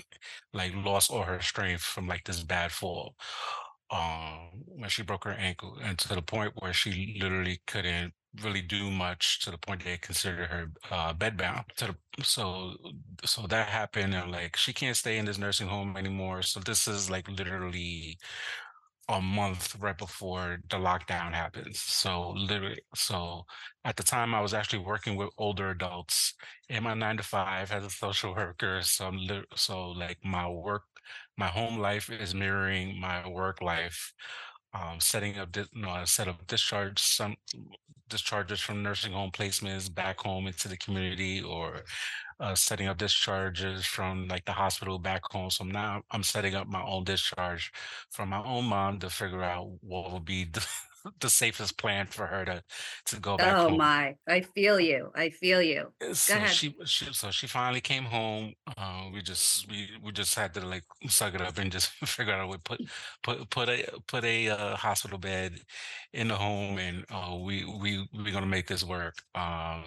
like 0.54 0.74
lost 0.76 1.12
all 1.12 1.24
her 1.24 1.42
strength 1.42 1.82
from 1.84 2.08
like 2.08 2.24
this 2.26 2.44
bad 2.44 2.72
fall. 2.72 3.16
Um, 3.92 4.50
when 4.66 4.90
she 4.90 5.04
broke 5.04 5.24
her 5.26 5.34
ankle 5.34 5.78
and 5.82 6.00
to 6.00 6.08
the 6.16 6.22
point 6.22 6.54
where 6.58 6.74
she 6.74 7.16
literally 7.22 7.62
couldn't 7.68 8.14
really 8.42 8.62
do 8.64 8.90
much 8.90 9.40
to 9.42 9.52
the 9.52 9.58
point 9.60 9.84
they 9.84 9.98
considered 9.98 10.48
her 10.50 10.72
uh 10.90 11.14
bedbound 11.14 11.66
the 11.78 11.96
so 12.24 12.74
so 13.24 13.46
that 13.46 13.68
happened 13.70 14.16
and 14.16 14.32
like 14.32 14.56
she 14.56 14.74
can't 14.74 14.98
stay 14.98 15.20
in 15.20 15.26
this 15.26 15.38
nursing 15.38 15.68
home 15.68 15.96
anymore 15.96 16.42
so 16.42 16.60
this 16.60 16.88
is 16.88 17.12
like 17.12 17.30
literally 17.30 18.18
a 19.10 19.22
month 19.22 19.76
right 19.80 19.98
before 19.98 20.60
the 20.70 20.78
lockdown 20.78 21.34
happens. 21.34 21.80
So 21.82 22.32
literally, 22.32 22.80
so 22.96 23.44
at 23.84 23.98
the 23.98 24.04
time 24.04 24.34
I 24.34 24.42
was 24.42 24.54
actually 24.54 24.80
working 24.84 25.16
with 25.16 25.30
older 25.38 25.70
adults 25.72 26.34
in 26.70 26.84
my 26.84 26.94
nine 26.94 27.18
to 27.18 27.24
five 27.24 27.72
as 27.72 27.86
a 27.86 27.90
social 27.90 28.34
worker. 28.36 28.82
So 28.84 29.08
I'm 29.08 29.20
so 29.56 29.90
like 29.90 30.20
my 30.24 30.48
work, 30.50 30.84
my 31.38 31.48
home 31.48 31.78
life 31.80 32.10
is 32.10 32.34
mirroring 32.34 33.00
my 33.00 33.28
work 33.28 33.62
life. 33.62 34.14
Um, 34.74 35.00
setting 35.00 35.38
up, 35.38 35.56
you 35.56 35.66
know, 35.76 35.90
I 35.90 36.04
set 36.06 36.28
of 36.28 36.48
discharge 36.48 37.00
some 37.00 37.36
discharges 38.10 38.60
from 38.60 38.84
nursing 38.84 39.14
home 39.14 39.32
placements 39.32 39.94
back 39.94 40.20
home 40.20 40.48
into 40.48 40.68
the 40.68 40.78
community, 40.78 41.42
or 41.42 41.84
uh, 42.40 42.56
setting 42.56 42.88
up 42.88 42.98
discharges 42.98 43.86
from 43.86 44.28
like 44.28 44.46
the 44.46 44.54
hospital 44.54 45.00
back 45.00 45.22
home. 45.32 45.50
So 45.52 45.64
now 45.66 46.04
I'm 46.12 46.24
setting 46.24 46.56
up 46.56 46.68
my 46.68 46.84
own 46.84 47.04
discharge 47.06 47.72
from 48.12 48.30
my 48.30 48.44
own 48.44 48.66
mom 48.66 49.00
to 49.00 49.10
figure 49.10 49.44
out 49.44 49.70
what 49.82 50.12
would 50.14 50.26
be 50.26 50.46
the, 50.46 50.66
the 51.20 51.30
safest 51.30 51.78
plan 51.78 52.08
for 52.08 52.28
her 52.28 52.46
to 52.46 52.64
to 53.08 53.20
go 53.20 53.38
back 53.38 53.58
Oh 53.58 53.70
home. 53.70 53.78
my. 53.78 54.16
I 54.28 54.42
feel 54.42 54.80
you. 54.80 55.12
I 55.16 55.30
feel 55.30 55.62
you. 55.62 55.94
Go 56.00 56.14
So 56.14 56.46
she, 56.46 56.76
she 56.86 57.06
so 57.14 57.32
she 57.32 57.48
finally 57.48 57.82
came 57.82 58.04
home. 58.06 58.54
Uh, 58.78 59.10
we 59.14 59.22
just 59.22 59.70
we 59.70 59.90
we 60.02 60.12
just 60.12 60.36
had 60.36 60.54
to 60.56 60.62
like 60.66 60.84
suck 61.08 61.34
it 61.36 61.42
up 61.42 61.58
and 61.58 61.72
just 61.72 61.90
figure 62.06 62.34
out 62.34 62.44
a 62.44 62.48
way 62.48 62.58
put 62.64 62.82
put 63.22 63.50
put 63.50 63.70
a 63.70 63.86
put 64.08 64.24
a 64.24 64.50
uh, 64.50 64.76
hospital 64.76 65.18
bed 65.18 65.60
in 66.14 66.28
the 66.30 66.36
home 66.36 66.78
and 66.78 67.06
uh, 67.12 67.36
we 67.40 67.66
we 67.66 68.08
we're 68.14 68.34
gonna 68.34 68.46
make 68.46 68.68
this 68.68 68.84
work. 68.84 69.16
Um, 69.36 69.86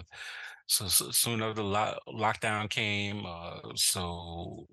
so, 0.67 0.87
so 0.87 1.11
soon 1.11 1.41
after 1.41 1.55
the 1.55 1.63
lo- 1.63 1.97
lockdown 2.09 2.69
came, 2.69 3.25
uh, 3.25 3.59
so 3.75 4.67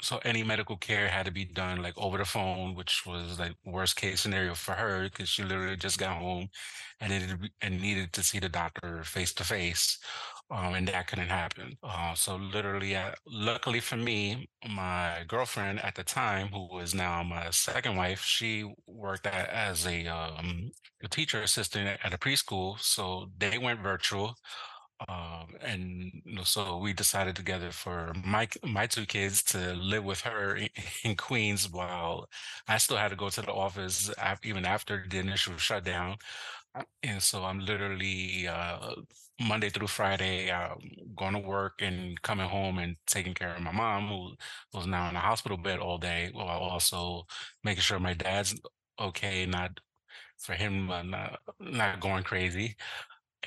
so 0.00 0.18
any 0.24 0.42
medical 0.42 0.76
care 0.76 1.08
had 1.08 1.26
to 1.26 1.32
be 1.32 1.44
done 1.44 1.82
like 1.82 1.96
over 1.98 2.18
the 2.18 2.24
phone, 2.24 2.74
which 2.74 3.04
was 3.06 3.38
like 3.38 3.52
worst 3.64 3.96
case 3.96 4.20
scenario 4.20 4.54
for 4.54 4.72
her 4.72 5.04
because 5.04 5.28
she 5.28 5.42
literally 5.42 5.76
just 5.76 5.98
got 5.98 6.16
home 6.18 6.48
and 7.00 7.12
it 7.12 7.50
and 7.60 7.80
needed 7.80 8.12
to 8.14 8.22
see 8.22 8.38
the 8.38 8.48
doctor 8.48 9.02
face 9.04 9.32
to 9.34 9.44
face, 9.44 9.98
um, 10.50 10.74
and 10.74 10.88
that 10.88 11.06
couldn't 11.06 11.28
happen. 11.28 11.76
Uh, 11.82 12.14
so 12.14 12.36
literally, 12.36 12.96
uh, 12.96 13.12
luckily 13.26 13.80
for 13.80 13.96
me, 13.96 14.48
my 14.68 15.24
girlfriend 15.28 15.80
at 15.84 15.94
the 15.94 16.04
time, 16.04 16.48
who 16.48 16.66
was 16.72 16.94
now 16.94 17.22
my 17.22 17.50
second 17.50 17.96
wife, 17.96 18.22
she 18.22 18.64
worked 18.86 19.26
at, 19.26 19.48
as 19.50 19.86
a 19.86 20.06
um, 20.06 20.70
a 21.02 21.08
teacher 21.08 21.42
assistant 21.42 21.88
at, 21.88 22.06
at 22.06 22.14
a 22.14 22.18
preschool, 22.18 22.78
so 22.80 23.30
they 23.38 23.58
went 23.58 23.80
virtual 23.80 24.34
um, 25.06 25.54
and 25.60 26.10
you 26.24 26.34
know, 26.34 26.42
so 26.42 26.78
we 26.78 26.92
decided 26.92 27.36
together 27.36 27.70
for 27.70 28.12
my 28.24 28.48
my 28.64 28.86
two 28.86 29.06
kids 29.06 29.42
to 29.44 29.74
live 29.74 30.04
with 30.04 30.20
her 30.22 30.56
in, 31.04 31.14
Queens 31.16 31.70
while 31.70 32.28
I 32.66 32.78
still 32.78 32.96
had 32.96 33.10
to 33.10 33.16
go 33.16 33.28
to 33.30 33.40
the 33.42 33.52
office 33.52 34.10
even 34.42 34.64
after 34.64 35.04
the 35.08 35.18
initial 35.18 35.56
shutdown. 35.56 36.16
Uh, 36.74 36.82
And 37.02 37.22
so 37.22 37.44
I'm 37.44 37.60
literally 37.60 38.48
uh, 38.48 38.94
Monday 39.40 39.70
through 39.70 39.88
Friday 39.88 40.50
uh, 40.50 40.74
going 41.16 41.34
to 41.34 41.40
work 41.40 41.80
and 41.82 42.20
coming 42.22 42.48
home 42.48 42.78
and 42.78 42.96
taking 43.06 43.34
care 43.34 43.54
of 43.54 43.62
my 43.62 43.72
mom, 43.72 44.08
who 44.08 44.36
was 44.78 44.86
now 44.86 45.08
in 45.10 45.16
a 45.16 45.20
hospital 45.20 45.58
bed 45.58 45.78
all 45.80 45.98
day, 45.98 46.30
while 46.32 46.60
also 46.60 47.26
making 47.64 47.82
sure 47.82 47.98
my 48.00 48.14
dad's 48.14 48.54
okay, 49.00 49.46
not 49.46 49.80
for 50.38 50.54
him 50.54 50.90
uh, 50.90 51.02
not, 51.02 51.40
not 51.60 52.00
going 52.00 52.24
crazy. 52.24 52.76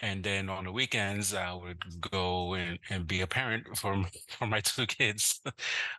And 0.01 0.23
then 0.23 0.49
on 0.49 0.63
the 0.65 0.71
weekends, 0.71 1.33
I 1.33 1.53
would 1.53 1.83
go 2.11 2.53
and, 2.53 2.79
and 2.89 3.05
be 3.07 3.21
a 3.21 3.27
parent 3.27 3.77
for 3.77 4.05
for 4.29 4.47
my 4.47 4.61
two 4.61 4.87
kids. 4.87 5.41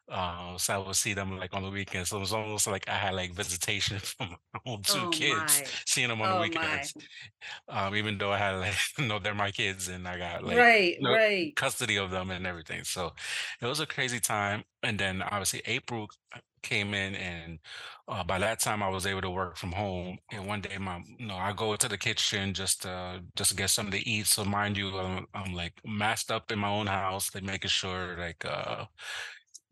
Uh, 0.08 0.58
so 0.58 0.74
I 0.74 0.78
would 0.86 0.96
see 0.96 1.14
them 1.14 1.38
like 1.38 1.54
on 1.54 1.62
the 1.62 1.70
weekends. 1.70 2.10
So 2.10 2.18
it 2.18 2.20
was 2.20 2.32
almost 2.34 2.66
like 2.66 2.88
I 2.88 2.94
had 2.96 3.14
like 3.14 3.32
visitation 3.34 3.98
from 4.00 4.36
my 4.52 4.60
own 4.66 4.82
two 4.82 5.06
Oh 5.06 5.08
kids, 5.08 5.62
my. 5.62 5.74
seeing 5.86 6.08
them 6.08 6.20
on 6.20 6.28
the 6.30 6.36
Oh 6.36 6.46
my. 6.46 6.88
weekends. 6.88 6.94
Um, 7.68 7.94
even 7.96 8.18
though 8.18 8.32
I 8.32 8.38
had 8.38 8.52
like, 8.56 8.74
no, 8.98 9.18
they're 9.18 9.34
my 9.34 9.50
kids, 9.50 9.88
and 9.88 10.06
I 10.08 10.18
got 10.18 10.44
like, 10.44 10.66
Right, 10.66 10.98
you 10.98 11.08
know, 11.08 11.18
right. 11.18 11.56
custody 11.56 11.96
of 11.96 12.10
them 12.10 12.30
and 12.30 12.46
everything. 12.46 12.84
So 12.84 13.12
it 13.60 13.66
was 13.66 13.80
a 13.80 13.86
crazy 13.86 14.20
time. 14.20 14.64
And 14.82 14.98
then 14.98 15.22
obviously 15.22 15.62
April 15.66 16.08
came 16.62 16.94
in, 16.94 17.14
and 17.14 17.60
uh, 18.08 18.24
by 18.24 18.38
that 18.38 18.60
time 18.60 18.82
I 18.82 18.88
was 18.88 19.06
able 19.06 19.22
to 19.22 19.30
work 19.30 19.56
from 19.56 19.72
home. 19.72 20.18
And 20.32 20.46
one 20.46 20.60
day, 20.60 20.76
my, 20.78 21.02
you 21.18 21.26
know, 21.26 21.36
I 21.36 21.52
go 21.52 21.72
into 21.72 21.88
the 21.88 21.98
kitchen 21.98 22.52
just 22.54 22.82
to 22.82 23.22
just 23.36 23.50
to 23.50 23.56
get 23.56 23.70
something 23.70 23.98
to 24.00 24.08
eat. 24.08 24.26
So 24.26 24.44
mind 24.44 24.76
you, 24.76 24.96
I'm, 24.98 25.26
I'm 25.34 25.54
like 25.54 25.74
masked 25.84 26.30
up 26.30 26.50
in 26.52 26.58
my 26.58 26.68
own 26.68 26.86
house, 26.86 27.34
like 27.34 27.44
making 27.44 27.70
sure 27.70 28.16
like 28.18 28.44
uh 28.44 28.86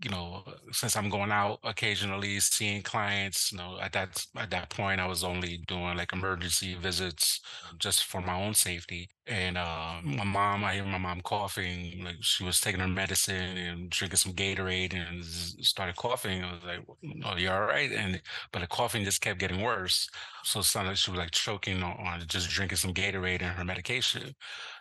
you 0.03 0.11
know, 0.11 0.45
since 0.73 0.97
I'm 0.97 1.11
going 1.11 1.31
out 1.31 1.59
occasionally, 1.65 2.41
seeing 2.41 2.83
clients, 2.83 3.53
you 3.53 3.59
know, 3.59 3.79
at 3.81 3.93
that 3.93 4.25
at 4.37 4.51
that 4.51 4.71
point, 4.71 5.01
I 5.01 5.07
was 5.07 5.23
only 5.25 5.59
doing 5.69 5.97
like 5.97 6.13
emergency 6.13 6.75
visits 6.75 7.41
just 7.79 8.05
for 8.05 8.21
my 8.21 8.35
own 8.41 8.55
safety. 8.55 9.09
And 9.27 9.57
uh, 9.59 10.01
my 10.03 10.25
mom, 10.25 10.65
I 10.65 10.75
hear 10.75 10.85
my 10.85 10.99
mom 10.99 11.21
coughing, 11.21 12.03
like 12.05 12.17
she 12.23 12.45
was 12.45 12.61
taking 12.61 12.81
her 12.81 12.89
medicine 12.89 13.57
and 13.59 13.91
drinking 13.91 14.17
some 14.17 14.33
Gatorade 14.33 14.95
and 14.95 15.25
started 15.25 15.97
coughing. 15.97 16.43
I 16.45 16.53
was 16.53 16.65
like, 16.65 16.81
"Oh, 17.25 17.37
you're 17.37 17.53
all 17.53 17.69
right?" 17.69 17.93
And 17.93 18.21
but 18.53 18.61
the 18.61 18.67
coughing 18.67 19.05
just 19.05 19.21
kept 19.21 19.39
getting 19.39 19.61
worse. 19.63 20.09
So 20.45 20.61
it 20.61 20.65
sounded 20.65 20.91
like 20.91 20.97
she 20.99 21.11
was 21.11 21.19
like 21.19 21.31
choking 21.33 21.83
on, 21.83 21.97
on 22.07 22.23
just 22.27 22.49
drinking 22.51 22.77
some 22.79 22.95
Gatorade 22.95 23.43
and 23.43 23.53
her 23.57 23.65
medication 23.65 24.35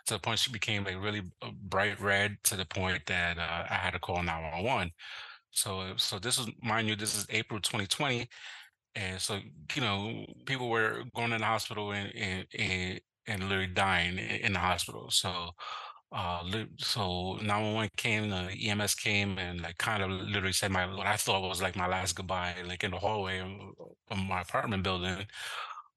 to 0.06 0.14
the 0.14 0.20
point 0.20 0.38
she 0.38 0.52
became 0.52 0.84
like 0.84 1.00
really 1.00 1.22
uh, 1.42 1.50
bright 1.62 2.00
red 2.00 2.36
to 2.44 2.56
the 2.56 2.64
point 2.64 3.02
that 3.06 3.38
uh, 3.38 3.64
I 3.70 3.74
had 3.74 3.92
to 3.92 3.98
call 3.98 4.22
911. 4.22 4.92
So, 5.50 5.94
so 5.96 6.18
this 6.18 6.38
is, 6.38 6.48
mind 6.62 6.88
you, 6.88 6.96
this 6.96 7.16
is 7.16 7.26
April 7.30 7.60
2020, 7.60 8.28
and 8.94 9.20
so 9.20 9.40
you 9.74 9.82
know, 9.82 10.26
people 10.46 10.68
were 10.70 11.04
going 11.14 11.32
in 11.32 11.40
the 11.40 11.46
hospital 11.46 11.92
and 11.92 12.12
and 12.16 12.46
and, 12.58 13.00
and 13.26 13.42
literally 13.44 13.66
dying 13.68 14.18
in 14.18 14.52
the 14.54 14.58
hospital. 14.60 15.10
So, 15.10 15.50
uh, 16.12 16.42
so 16.78 17.34
911 17.42 17.90
came, 17.96 18.30
the 18.30 18.68
EMS 18.68 18.94
came, 18.96 19.38
and 19.38 19.60
like 19.62 19.78
kind 19.78 20.02
of 20.02 20.10
literally 20.10 20.52
said 20.52 20.70
my 20.72 20.86
what 20.94 21.06
I 21.06 21.16
thought 21.16 21.42
was 21.48 21.62
like 21.62 21.76
my 21.76 21.86
last 21.88 22.14
goodbye, 22.16 22.54
like 22.66 22.84
in 22.84 22.90
the 22.92 22.98
hallway 22.98 23.38
of, 23.40 23.48
of 24.10 24.18
my 24.18 24.42
apartment 24.42 24.82
building. 24.82 25.26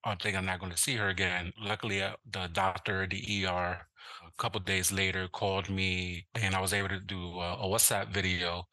I 0.06 0.16
think 0.16 0.36
I'm 0.36 0.46
not 0.46 0.60
going 0.60 0.72
to 0.72 0.78
see 0.78 0.96
her 0.98 1.10
again. 1.10 1.54
Luckily, 1.60 2.02
uh, 2.04 2.16
the 2.30 2.48
doctor, 2.52 3.08
the 3.08 3.46
ER, 3.48 3.88
a 4.28 4.32
couple 4.38 4.60
days 4.62 4.92
later 4.92 5.28
called 5.30 5.70
me, 5.70 6.28
and 6.36 6.56
I 6.56 6.62
was 6.62 6.74
able 6.74 6.90
to 6.90 7.00
do 7.00 7.40
a, 7.40 7.54
a 7.56 7.68
WhatsApp 7.68 8.10
video 8.10 8.68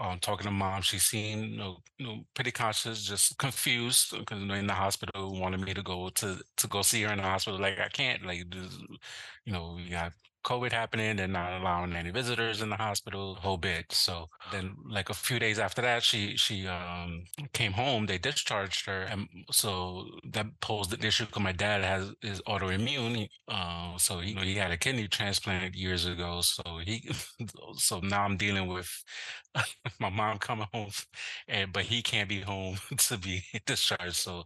um, 0.00 0.18
talking 0.20 0.46
to 0.46 0.50
mom. 0.50 0.82
She 0.82 0.98
seemed 0.98 1.52
you 1.52 1.58
know, 1.58 1.78
you 1.98 2.06
know, 2.06 2.24
pretty 2.34 2.52
conscious, 2.52 3.04
just 3.04 3.38
confused 3.38 4.16
because 4.18 4.42
in 4.42 4.66
the 4.66 4.74
hospital 4.74 5.38
wanted 5.38 5.60
me 5.60 5.74
to 5.74 5.82
go 5.82 6.08
to 6.10 6.40
to 6.56 6.68
go 6.68 6.82
see 6.82 7.02
her 7.02 7.12
in 7.12 7.18
the 7.18 7.24
hospital. 7.24 7.60
Like 7.60 7.78
I 7.80 7.88
can't, 7.88 8.24
like 8.26 8.38
you 8.54 9.52
know, 9.52 9.74
we 9.76 9.90
got 9.90 10.12
COVID 10.50 10.72
happening. 10.72 11.16
They're 11.16 11.28
not 11.28 11.60
allowing 11.60 11.94
any 11.94 12.10
visitors 12.10 12.60
in 12.60 12.70
the 12.70 12.76
hospital, 12.76 13.36
whole 13.36 13.56
bit. 13.56 13.92
So 13.92 14.28
then, 14.50 14.74
like 14.88 15.08
a 15.10 15.14
few 15.14 15.38
days 15.38 15.58
after 15.58 15.82
that, 15.82 16.02
she 16.02 16.36
she 16.36 16.66
um 16.66 17.24
came 17.52 17.72
home. 17.72 18.06
They 18.06 18.18
discharged 18.18 18.86
her, 18.86 19.02
and 19.02 19.28
so 19.52 20.06
that 20.32 20.46
posed 20.60 20.90
the 20.90 21.06
issue 21.06 21.26
because 21.26 21.42
my 21.42 21.52
dad 21.52 21.84
has 21.84 22.12
is 22.22 22.40
autoimmune. 22.42 23.28
Uh, 23.48 23.96
so 23.98 24.18
he, 24.20 24.30
you 24.30 24.34
know, 24.34 24.42
he 24.42 24.56
had 24.56 24.72
a 24.72 24.76
kidney 24.78 25.08
transplant 25.08 25.74
years 25.74 26.06
ago. 26.06 26.40
So 26.42 26.62
he, 26.84 27.10
so 27.76 28.00
now 28.00 28.24
I'm 28.24 28.36
dealing 28.36 28.68
with 28.68 28.90
my 30.00 30.08
mom 30.10 30.38
coming 30.38 30.66
home, 30.72 30.90
and 31.48 31.72
but 31.72 31.84
he 31.84 32.02
can't 32.02 32.28
be 32.28 32.40
home 32.40 32.76
to 32.98 33.18
be 33.18 33.44
discharged. 33.66 34.16
So 34.16 34.44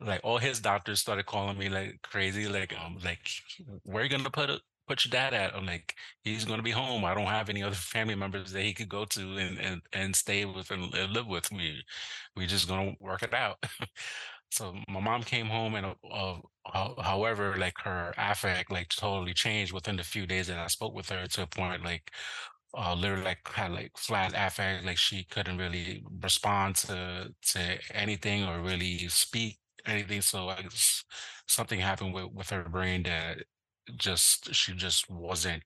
like 0.00 0.20
all 0.24 0.38
his 0.38 0.60
doctors 0.60 1.00
started 1.00 1.26
calling 1.26 1.58
me 1.58 1.68
like 1.68 2.00
crazy, 2.02 2.48
like 2.48 2.74
um, 2.80 2.98
like 3.04 3.28
where 3.84 4.02
you 4.04 4.10
gonna 4.10 4.30
put? 4.30 4.60
Put 4.86 5.04
your 5.04 5.10
dad 5.10 5.34
at? 5.34 5.54
I'm 5.54 5.66
like, 5.66 5.94
he's 6.22 6.44
gonna 6.44 6.62
be 6.62 6.70
home. 6.70 7.04
I 7.04 7.14
don't 7.14 7.26
have 7.26 7.48
any 7.48 7.62
other 7.62 7.74
family 7.74 8.14
members 8.14 8.52
that 8.52 8.62
he 8.62 8.72
could 8.74 8.88
go 8.88 9.04
to 9.06 9.36
and 9.36 9.58
and, 9.58 9.82
and 9.92 10.14
stay 10.16 10.44
with 10.44 10.70
and, 10.70 10.92
live 11.12 11.26
with. 11.26 11.50
We 11.52 11.82
we 12.36 12.46
just 12.46 12.68
gonna 12.68 12.94
work 13.00 13.22
it 13.22 13.34
out. 13.34 13.58
So 14.52 14.74
my 14.88 15.00
mom 15.00 15.22
came 15.24 15.46
home 15.46 15.74
and 15.74 15.86
uh, 16.10 16.36
however, 17.02 17.56
like 17.58 17.74
her 17.84 18.14
affect 18.16 18.70
like 18.70 18.88
totally 18.90 19.34
changed 19.34 19.72
within 19.72 19.96
the 19.96 20.04
few 20.04 20.26
days 20.26 20.46
that 20.48 20.58
I 20.58 20.68
spoke 20.68 20.94
with 20.94 21.08
her 21.10 21.26
to 21.26 21.42
a 21.42 21.46
point 21.46 21.84
like 21.84 22.10
uh 22.74 22.94
literally 22.94 23.24
like 23.24 23.46
had 23.48 23.72
like 23.72 23.92
flat 23.96 24.32
affect, 24.36 24.84
like 24.84 24.98
she 24.98 25.24
couldn't 25.24 25.58
really 25.58 26.04
respond 26.22 26.76
to 26.76 27.34
to 27.52 27.78
anything 27.94 28.44
or 28.44 28.60
really 28.60 29.08
speak 29.08 29.58
anything. 29.86 30.20
So 30.22 30.48
I 30.50 30.66
something 31.48 31.80
happened 31.80 32.14
with 32.14 32.32
with 32.32 32.50
her 32.50 32.64
brain 32.68 33.02
that 33.04 33.38
just 33.96 34.54
she 34.54 34.74
just 34.74 35.10
wasn't 35.10 35.62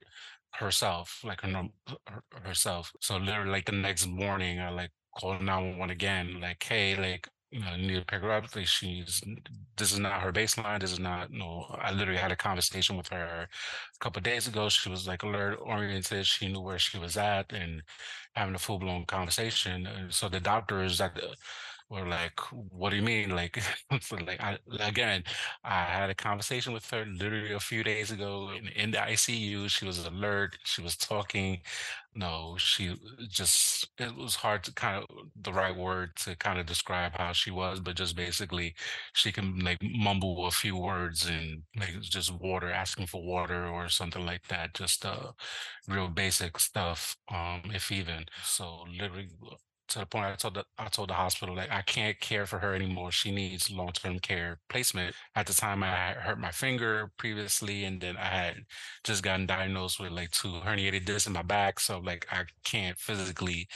herself, 0.55 1.21
like 1.25 1.41
her, 1.43 1.69
her 2.09 2.23
herself. 2.43 2.93
So 3.00 3.17
literally 3.17 3.50
like 3.50 3.67
the 3.67 3.73
next 3.73 4.07
morning 4.07 4.61
I 4.61 4.71
like 4.71 4.91
called 5.19 5.43
911 5.43 5.91
again, 5.91 6.41
like, 6.41 6.62
hey, 6.62 6.97
like 6.97 7.29
you 7.50 7.61
know, 7.61 7.77
need 7.77 7.97
to 7.97 8.05
pick 8.05 8.23
her 8.23 8.31
up. 8.31 8.55
Like 8.55 8.67
she's 8.67 9.23
this 9.77 9.93
is 9.93 9.99
not 9.99 10.21
her 10.23 10.33
baseline. 10.33 10.81
This 10.81 10.93
is 10.93 11.00
not 11.00 11.33
no. 11.33 11.67
I 11.81 11.91
literally 11.91 12.21
had 12.21 12.31
a 12.33 12.37
conversation 12.37 12.97
with 12.97 13.09
her 13.09 13.49
a 13.49 14.05
couple 14.05 14.23
days 14.23 14.47
ago. 14.47 14.69
She 14.69 14.89
was 14.89 15.07
like 15.09 15.23
alert 15.25 15.59
oriented. 15.61 16.27
She 16.27 16.49
knew 16.49 16.61
where 16.61 16.79
she 16.79 16.99
was 16.99 17.17
at 17.17 17.53
and 17.53 17.83
having 18.35 18.55
a 18.55 18.59
full 18.59 18.79
blown 18.79 19.05
conversation. 19.07 19.87
And 19.87 20.15
so 20.15 20.29
the 20.29 20.41
doctors 20.41 21.00
at 21.00 21.15
the 21.17 21.35
were 21.90 22.06
like, 22.06 22.38
"What 22.52 22.90
do 22.90 22.97
you 22.97 23.02
mean?" 23.02 23.30
Like, 23.30 23.61
so 24.00 24.16
like 24.16 24.40
I 24.40 24.59
again, 24.80 25.25
I 25.64 25.85
had 25.85 26.11
a 26.11 26.14
conversation 26.14 26.73
with 26.73 26.88
her 26.90 27.04
literally 27.06 27.52
a 27.52 27.61
few 27.61 27.82
days 27.85 28.11
ago 28.12 28.50
in, 28.56 28.68
in 28.68 28.90
the 28.92 29.00
ICU. 29.02 29.68
She 29.68 29.85
was 29.87 30.04
alert. 30.06 30.56
She 30.64 30.82
was 30.82 30.97
talking. 30.97 31.61
No, 32.14 32.56
she 32.59 32.97
just 33.28 33.88
it 33.99 34.14
was 34.16 34.35
hard 34.37 34.64
to 34.64 34.73
kind 34.75 35.04
of 35.04 35.16
the 35.40 35.52
right 35.52 35.75
word 35.76 36.16
to 36.16 36.35
kind 36.37 36.59
of 36.59 36.66
describe 36.66 37.12
how 37.16 37.32
she 37.32 37.50
was, 37.50 37.80
but 37.80 37.97
just 37.97 38.16
basically 38.16 38.75
she 39.14 39.30
can 39.32 39.59
like 39.61 39.78
mumble 39.82 40.47
a 40.47 40.50
few 40.50 40.76
words 40.76 41.26
and 41.28 41.62
like 41.78 42.00
just 42.00 42.32
water, 42.40 42.70
asking 42.70 43.06
for 43.06 43.23
water 43.23 43.66
or 43.66 43.88
something 43.88 44.26
like 44.26 44.47
that. 44.49 44.75
Just 44.75 45.04
uh 45.06 45.32
real 45.88 46.09
basic 46.09 46.59
stuff, 46.59 47.16
um, 47.32 47.62
if 47.75 47.90
even. 47.92 48.26
So 48.44 48.85
literally 48.99 49.28
to 49.90 49.99
the 50.00 50.06
point 50.06 50.26
I 50.26 50.35
told 50.37 50.54
the 50.54 50.64
I 50.78 50.88
told 50.88 51.11
the 51.11 51.14
hospital 51.14 51.54
like 51.56 51.70
I 51.70 51.82
can't 51.82 52.18
care 52.20 52.47
for 52.47 52.59
her 52.61 52.75
anymore. 52.75 53.12
She 53.12 53.30
needs 53.30 53.70
long-term 53.70 54.20
care 54.20 54.59
placement. 54.68 55.14
At 55.37 55.47
the 55.47 55.54
time 55.54 55.82
I 55.82 56.12
hurt 56.14 56.38
my 56.40 56.50
finger 56.50 57.11
previously 57.18 57.85
and 57.85 58.00
then 58.00 58.16
I 58.16 58.25
had 58.26 58.56
just 59.04 59.23
gotten 59.23 59.47
diagnosed 59.47 60.00
with 60.00 60.12
like 60.12 60.30
two 60.30 60.49
herniated 60.64 61.04
discs 61.06 61.26
in 61.26 61.32
my 61.35 61.42
back. 61.42 61.80
So 61.80 61.99
like 62.00 62.26
I 62.30 62.44
can't 62.64 62.99
physically 62.99 63.68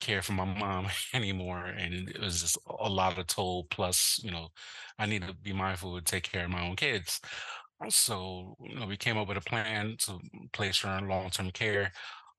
care 0.00 0.22
for 0.22 0.32
my 0.32 0.44
mom 0.44 0.88
anymore. 1.14 1.66
And 1.66 2.10
it 2.10 2.20
was 2.20 2.40
just 2.42 2.58
a 2.80 2.88
lot 2.88 3.18
of 3.18 3.26
toll. 3.26 3.66
Plus, 3.70 4.20
you 4.22 4.30
know, 4.30 4.48
I 4.98 5.06
need 5.06 5.22
to 5.26 5.34
be 5.34 5.52
mindful 5.52 5.96
to 5.98 6.04
take 6.04 6.24
care 6.24 6.44
of 6.44 6.50
my 6.50 6.66
own 6.66 6.76
kids. 6.76 7.20
So, 7.90 8.56
you 8.62 8.76
know, 8.78 8.86
we 8.86 8.96
came 8.96 9.18
up 9.18 9.28
with 9.28 9.36
a 9.36 9.40
plan 9.40 9.96
to 10.00 10.18
place 10.52 10.80
her 10.80 10.96
in 10.98 11.08
long-term 11.08 11.50
care. 11.50 11.92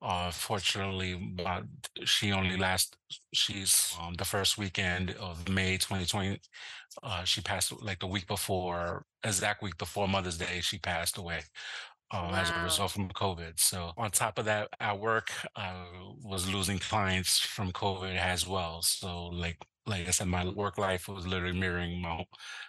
Uh, 0.06 0.30
fortunately, 0.30 1.16
but 1.16 1.64
she 2.04 2.32
only 2.32 2.58
last. 2.58 2.96
She's 3.34 3.98
um, 4.00 4.14
the 4.14 4.24
first 4.24 4.56
weekend 4.56 5.16
of 5.20 5.50
May 5.50 5.78
2020. 5.78 6.40
Uh, 7.02 7.24
she 7.24 7.42
passed 7.42 7.74
like 7.82 7.98
the 7.98 8.06
week 8.06 8.28
before, 8.28 9.04
exact 9.24 9.64
week 9.64 9.80
before 9.80 10.08
Mother's 10.08 10.38
Day. 10.38 10.60
She 10.62 10.78
passed 10.78 11.18
away 11.18 11.42
um, 12.12 12.36
as 12.36 12.52
a 12.52 12.64
result 12.64 12.92
from 12.92 13.10
COVID. 13.10 13.60
So 13.60 13.94
on 13.98 14.12
top 14.12 14.38
of 14.38 14.46
that, 14.46 14.70
at 14.80 15.00
work, 15.00 15.32
I 15.56 15.74
was 16.24 16.54
losing 16.54 16.78
clients 16.78 17.40
from 17.40 17.72
COVID 17.72 18.16
as 18.16 18.48
well. 18.48 18.84
So 18.84 19.26
like 19.34 19.58
like 19.88 20.08
I 20.08 20.12
said, 20.12 20.27
my 20.27 20.48
work 20.50 20.77
life 20.77 21.08
was 21.08 21.27
literally 21.27 21.58
mirroring 21.58 22.01
my 22.01 22.25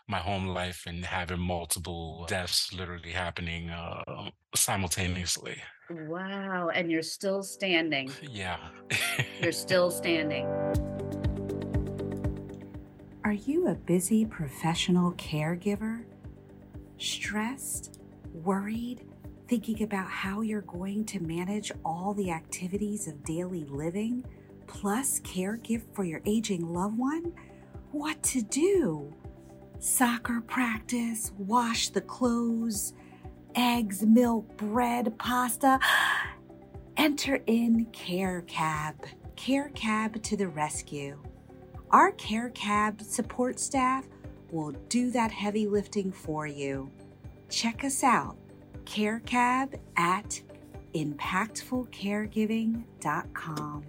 my 0.07 0.19
home 0.19 0.47
life 0.47 0.85
and 0.87 1.05
having 1.05 1.41
multiple 1.41 2.27
deaths 2.29 2.73
literally 2.73 3.11
happening 3.11 3.71
uh, 3.71 4.31
simultaneously. 4.55 5.63
Wow. 5.91 6.71
And 6.75 6.91
you're 6.91 7.03
still 7.03 7.43
standing. 7.43 8.11
Yeah. 8.31 8.59
You're 9.41 9.53
still 9.53 9.91
standing. 9.91 10.47
Are 13.25 13.33
you 13.33 13.69
a 13.69 13.75
busy 13.75 14.25
professional 14.25 15.13
caregiver? 15.13 16.05
Stressed? 16.99 18.01
Worried? 18.33 19.07
Thinking 19.49 19.83
about 19.83 20.09
how 20.09 20.43
you're 20.43 20.63
going 20.63 21.05
to 21.07 21.21
manage 21.21 21.73
all 21.85 22.15
the 22.15 22.31
activities 22.31 23.09
of 23.09 23.25
daily 23.25 23.65
living, 23.65 24.25
plus 24.67 25.21
care 25.21 25.57
gift 25.57 25.87
for 25.95 26.05
your 26.05 26.21
aging 26.27 26.73
loved 26.73 26.99
one? 26.99 27.33
What 27.93 28.23
to 28.25 28.43
do? 28.43 29.15
Soccer 29.79 30.41
practice, 30.41 31.33
wash 31.39 31.91
the 31.91 32.01
clothes, 32.01 32.95
eggs, 33.55 34.03
milk, 34.03 34.57
bread, 34.57 35.17
pasta. 35.19 35.79
Enter 36.97 37.43
in 37.47 37.85
Care 37.87 38.43
Cab. 38.47 38.95
Care 39.37 39.71
Cab 39.75 40.23
to 40.23 40.37
the 40.37 40.49
rescue. 40.49 41.19
Our 41.91 42.13
Care 42.13 42.51
Cab 42.51 43.03
support 43.03 43.59
staff 43.61 44.07
will 44.51 44.73
do 44.89 45.11
that 45.11 45.31
heavy 45.31 45.67
lifting 45.67 46.11
for 46.11 46.47
you. 46.47 46.91
Check 47.49 47.85
us 47.85 48.03
out, 48.03 48.37
Care 48.85 49.21
Cab 49.21 49.77
at 49.97 50.43
impactfulcaregiving.com. 50.95 53.85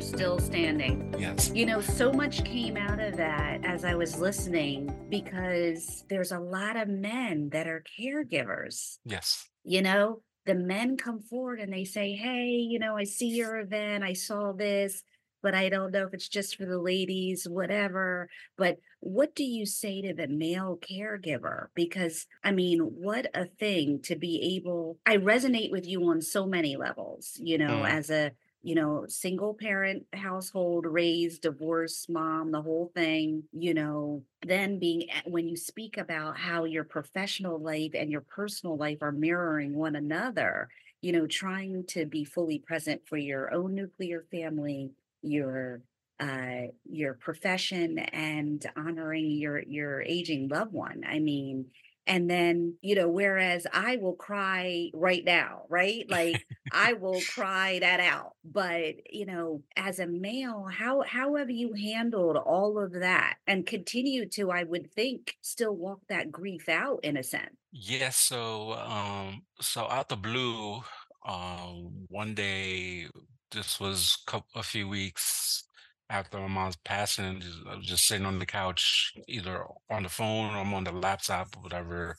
You're 0.00 0.08
still 0.08 0.38
standing. 0.38 1.14
yes. 1.18 1.50
You 1.54 1.66
know, 1.66 1.82
so 1.82 2.10
much 2.10 2.42
came 2.46 2.78
out 2.78 3.00
of 3.00 3.18
that 3.18 3.62
as 3.66 3.84
I 3.84 3.94
was 3.94 4.18
listening 4.18 4.90
because 5.10 6.06
there's 6.08 6.32
a 6.32 6.38
lot 6.38 6.78
of 6.78 6.88
men 6.88 7.50
that 7.50 7.66
are 7.66 7.84
caregivers. 8.00 8.96
Yes. 9.04 9.46
You 9.62 9.82
know, 9.82 10.22
the 10.46 10.54
men 10.54 10.96
come 10.96 11.20
forward 11.20 11.60
and 11.60 11.70
they 11.70 11.84
say, 11.84 12.14
Hey, 12.14 12.46
you 12.46 12.78
know, 12.78 12.96
I 12.96 13.04
see 13.04 13.28
your 13.28 13.60
event, 13.60 14.02
I 14.02 14.14
saw 14.14 14.52
this, 14.52 15.02
but 15.42 15.54
I 15.54 15.68
don't 15.68 15.92
know 15.92 16.06
if 16.06 16.14
it's 16.14 16.30
just 16.30 16.56
for 16.56 16.64
the 16.64 16.78
ladies, 16.78 17.46
whatever. 17.46 18.30
But 18.56 18.78
what 19.00 19.34
do 19.34 19.44
you 19.44 19.66
say 19.66 20.00
to 20.00 20.14
the 20.14 20.28
male 20.28 20.78
caregiver? 20.80 21.66
Because 21.74 22.26
I 22.42 22.52
mean, 22.52 22.78
what 22.80 23.26
a 23.34 23.44
thing 23.44 24.00
to 24.04 24.16
be 24.16 24.56
able, 24.56 24.96
I 25.04 25.18
resonate 25.18 25.70
with 25.70 25.86
you 25.86 26.02
on 26.04 26.22
so 26.22 26.46
many 26.46 26.76
levels, 26.78 27.32
you 27.38 27.58
know, 27.58 27.82
Mm, 27.82 27.90
as 27.90 28.08
a 28.08 28.32
you 28.62 28.74
know, 28.74 29.06
single 29.08 29.54
parent 29.54 30.04
household, 30.12 30.84
raised, 30.86 31.42
divorced 31.42 32.10
mom, 32.10 32.50
the 32.52 32.60
whole 32.62 32.90
thing, 32.94 33.44
you 33.52 33.72
know, 33.74 34.22
then 34.46 34.78
being 34.78 35.08
when 35.26 35.48
you 35.48 35.56
speak 35.56 35.96
about 35.96 36.36
how 36.38 36.64
your 36.64 36.84
professional 36.84 37.58
life 37.58 37.92
and 37.94 38.10
your 38.10 38.20
personal 38.20 38.76
life 38.76 38.98
are 39.00 39.12
mirroring 39.12 39.74
one 39.74 39.96
another, 39.96 40.68
you 41.00 41.12
know, 41.12 41.26
trying 41.26 41.84
to 41.86 42.04
be 42.04 42.24
fully 42.24 42.58
present 42.58 43.00
for 43.06 43.16
your 43.16 43.52
own 43.54 43.74
nuclear 43.74 44.24
family, 44.30 44.90
your 45.22 45.82
uh 46.18 46.66
your 46.84 47.14
profession 47.14 47.98
and 47.98 48.66
honoring 48.76 49.30
your 49.30 49.62
your 49.62 50.02
aging 50.02 50.48
loved 50.48 50.72
one. 50.72 51.02
I 51.06 51.18
mean, 51.18 51.66
and 52.10 52.28
then, 52.28 52.76
you 52.82 52.96
know, 52.96 53.08
whereas 53.08 53.66
I 53.72 53.96
will 53.96 54.16
cry 54.16 54.90
right 54.94 55.24
now, 55.24 55.62
right? 55.68 56.04
Like 56.10 56.48
I 56.72 56.94
will 56.94 57.22
cry 57.26 57.78
that 57.78 58.00
out. 58.00 58.32
But, 58.44 58.96
you 59.12 59.26
know, 59.26 59.62
as 59.76 60.00
a 60.00 60.08
male, 60.08 60.66
how 60.66 61.02
how 61.02 61.36
have 61.36 61.50
you 61.50 61.72
handled 61.74 62.36
all 62.36 62.78
of 62.82 62.92
that 62.94 63.38
and 63.46 63.64
continue 63.64 64.28
to, 64.30 64.50
I 64.50 64.64
would 64.64 64.92
think, 64.92 65.36
still 65.40 65.76
walk 65.76 66.00
that 66.08 66.32
grief 66.32 66.68
out 66.68 67.00
in 67.04 67.16
a 67.16 67.22
sense? 67.22 67.56
Yes, 67.72 68.16
so 68.16 68.72
um 68.72 69.46
so 69.60 69.82
out 69.88 70.08
the 70.08 70.16
blue, 70.16 70.82
um 71.24 72.06
one 72.08 72.34
day 72.34 73.08
this 73.52 73.78
was 73.80 74.16
a 74.54 74.62
few 74.62 74.88
weeks 74.88 75.64
after 76.10 76.38
my 76.38 76.48
mom's 76.48 76.76
passing, 76.76 77.40
just, 77.40 77.58
I 77.68 77.76
was 77.76 77.86
just 77.86 78.06
sitting 78.06 78.26
on 78.26 78.38
the 78.38 78.46
couch, 78.46 79.14
either 79.28 79.64
on 79.90 80.02
the 80.02 80.08
phone 80.08 80.54
or 80.54 80.58
I'm 80.58 80.74
on 80.74 80.84
the 80.84 80.92
laptop 80.92 81.56
or 81.56 81.62
whatever, 81.62 82.16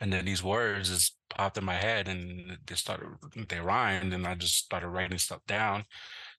and 0.00 0.12
then 0.12 0.24
these 0.26 0.44
words 0.44 0.90
just 0.90 1.16
popped 1.30 1.58
in 1.58 1.64
my 1.64 1.74
head 1.74 2.08
and 2.08 2.58
they 2.66 2.74
started 2.74 3.08
they 3.48 3.60
rhymed 3.60 4.12
and 4.12 4.26
I 4.26 4.34
just 4.34 4.58
started 4.58 4.88
writing 4.88 5.18
stuff 5.18 5.40
down 5.46 5.84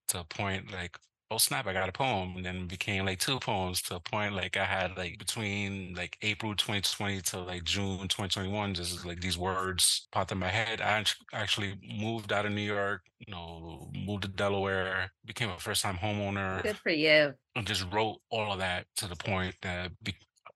to 0.10 0.20
a 0.20 0.24
point 0.24 0.72
like, 0.72 0.98
oh 1.34 1.38
snap, 1.38 1.66
I 1.68 1.74
got 1.74 1.90
a 1.90 1.92
poem. 1.92 2.36
And 2.36 2.46
then 2.46 2.68
became 2.68 3.06
like 3.06 3.20
two 3.20 3.40
poems 3.40 3.82
to 3.84 3.96
a 3.96 4.00
point 4.00 4.36
like 4.36 4.56
I 4.58 4.66
had 4.66 4.96
like 4.98 5.18
between 5.18 5.96
like 5.96 6.18
April 6.22 6.56
2020 6.56 7.22
to 7.22 7.40
like 7.40 7.64
June 7.64 8.00
2021, 8.08 8.74
just 8.74 9.06
like 9.06 9.22
these 9.22 9.38
words 9.38 10.08
popped 10.12 10.32
in 10.32 10.38
my 10.38 10.50
head. 10.50 10.82
I 10.82 11.04
actually 11.34 11.76
moved 12.00 12.32
out 12.32 12.46
of 12.46 12.52
New 12.52 12.62
York, 12.62 13.02
you 13.20 13.32
know, 13.34 13.90
moved 13.94 14.24
to 14.24 14.28
Delaware, 14.30 15.12
became 15.26 15.50
a 15.50 15.58
first 15.58 15.82
time 15.82 15.98
homeowner, 15.98 16.62
Good 16.64 16.78
for 16.78 16.92
you. 16.92 17.34
and 17.56 17.66
just 17.66 17.86
wrote 17.92 18.20
all 18.30 18.54
of 18.54 18.60
that 18.60 18.86
to 18.98 19.08
the 19.08 19.16
point 19.16 19.56
that 19.62 19.92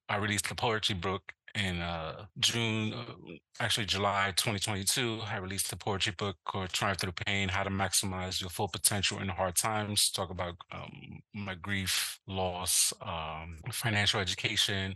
I 0.09 0.17
released 0.17 0.47
the 0.47 0.55
poetry 0.55 0.95
book 0.95 1.33
in 1.57 1.81
uh, 1.81 2.25
June, 2.39 2.93
uh, 2.93 3.33
actually 3.59 3.85
July 3.85 4.31
2022. 4.35 5.21
I 5.25 5.37
released 5.37 5.69
the 5.69 5.75
poetry 5.75 6.13
book 6.17 6.37
called 6.45 6.69
Triumph 6.69 6.99
Through 6.99 7.13
Pain: 7.25 7.49
How 7.49 7.63
to 7.63 7.69
Maximize 7.69 8.39
Your 8.39 8.49
Full 8.49 8.67
Potential 8.67 9.19
in 9.19 9.27
Hard 9.29 9.55
Times. 9.55 10.11
Talk 10.11 10.29
about 10.29 10.55
um, 10.71 11.19
my 11.33 11.55
grief, 11.55 12.19
loss, 12.27 12.93
um, 13.01 13.57
financial 13.71 14.19
education, 14.19 14.95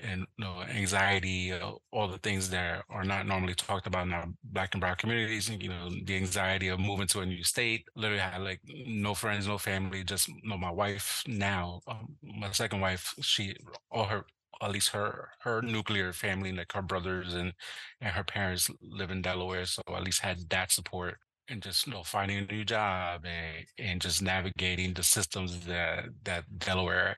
and 0.00 0.20
you 0.38 0.44
know, 0.44 0.62
anxiety, 0.62 1.52
uh, 1.52 1.72
all 1.92 2.08
the 2.08 2.18
things 2.18 2.50
that 2.50 2.84
are 2.88 3.04
not 3.04 3.26
normally 3.26 3.54
talked 3.54 3.86
about 3.86 4.06
in 4.06 4.12
our 4.12 4.26
Black 4.44 4.74
and 4.74 4.80
Brown 4.80 4.96
communities. 4.96 5.50
You 5.50 5.68
know, 5.68 5.90
the 6.04 6.16
anxiety 6.16 6.68
of 6.68 6.78
moving 6.78 7.08
to 7.08 7.20
a 7.20 7.26
new 7.26 7.42
state. 7.42 7.84
Literally 7.96 8.20
had 8.20 8.42
like 8.42 8.60
no 8.64 9.14
friends, 9.14 9.48
no 9.48 9.58
family, 9.58 10.04
just 10.04 10.28
you 10.28 10.36
know, 10.44 10.56
my 10.56 10.70
wife 10.70 11.22
now, 11.26 11.80
um, 11.88 12.16
my 12.22 12.52
second 12.52 12.80
wife, 12.80 13.14
she 13.20 13.56
all 13.90 14.04
her 14.04 14.24
at 14.62 14.70
least 14.70 14.90
her 14.90 15.30
her 15.40 15.62
mm. 15.62 15.70
nuclear 15.72 16.12
family, 16.12 16.52
like 16.52 16.72
her 16.72 16.82
brothers 16.82 17.34
and 17.34 17.52
and 18.00 18.12
her 18.14 18.24
parents 18.24 18.70
live 18.82 19.10
in 19.10 19.22
Delaware, 19.22 19.66
so 19.66 19.82
at 19.88 20.02
least 20.02 20.20
had 20.20 20.48
that 20.50 20.72
support. 20.72 21.18
And 21.48 21.62
just 21.62 21.86
you 21.86 21.92
know 21.92 22.02
finding 22.02 22.38
a 22.38 22.52
new 22.52 22.64
job 22.64 23.24
and 23.24 23.66
and 23.78 24.00
just 24.00 24.22
navigating 24.22 24.94
the 24.94 25.02
systems 25.02 25.60
that 25.66 26.06
that 26.24 26.44
Delaware 26.58 27.16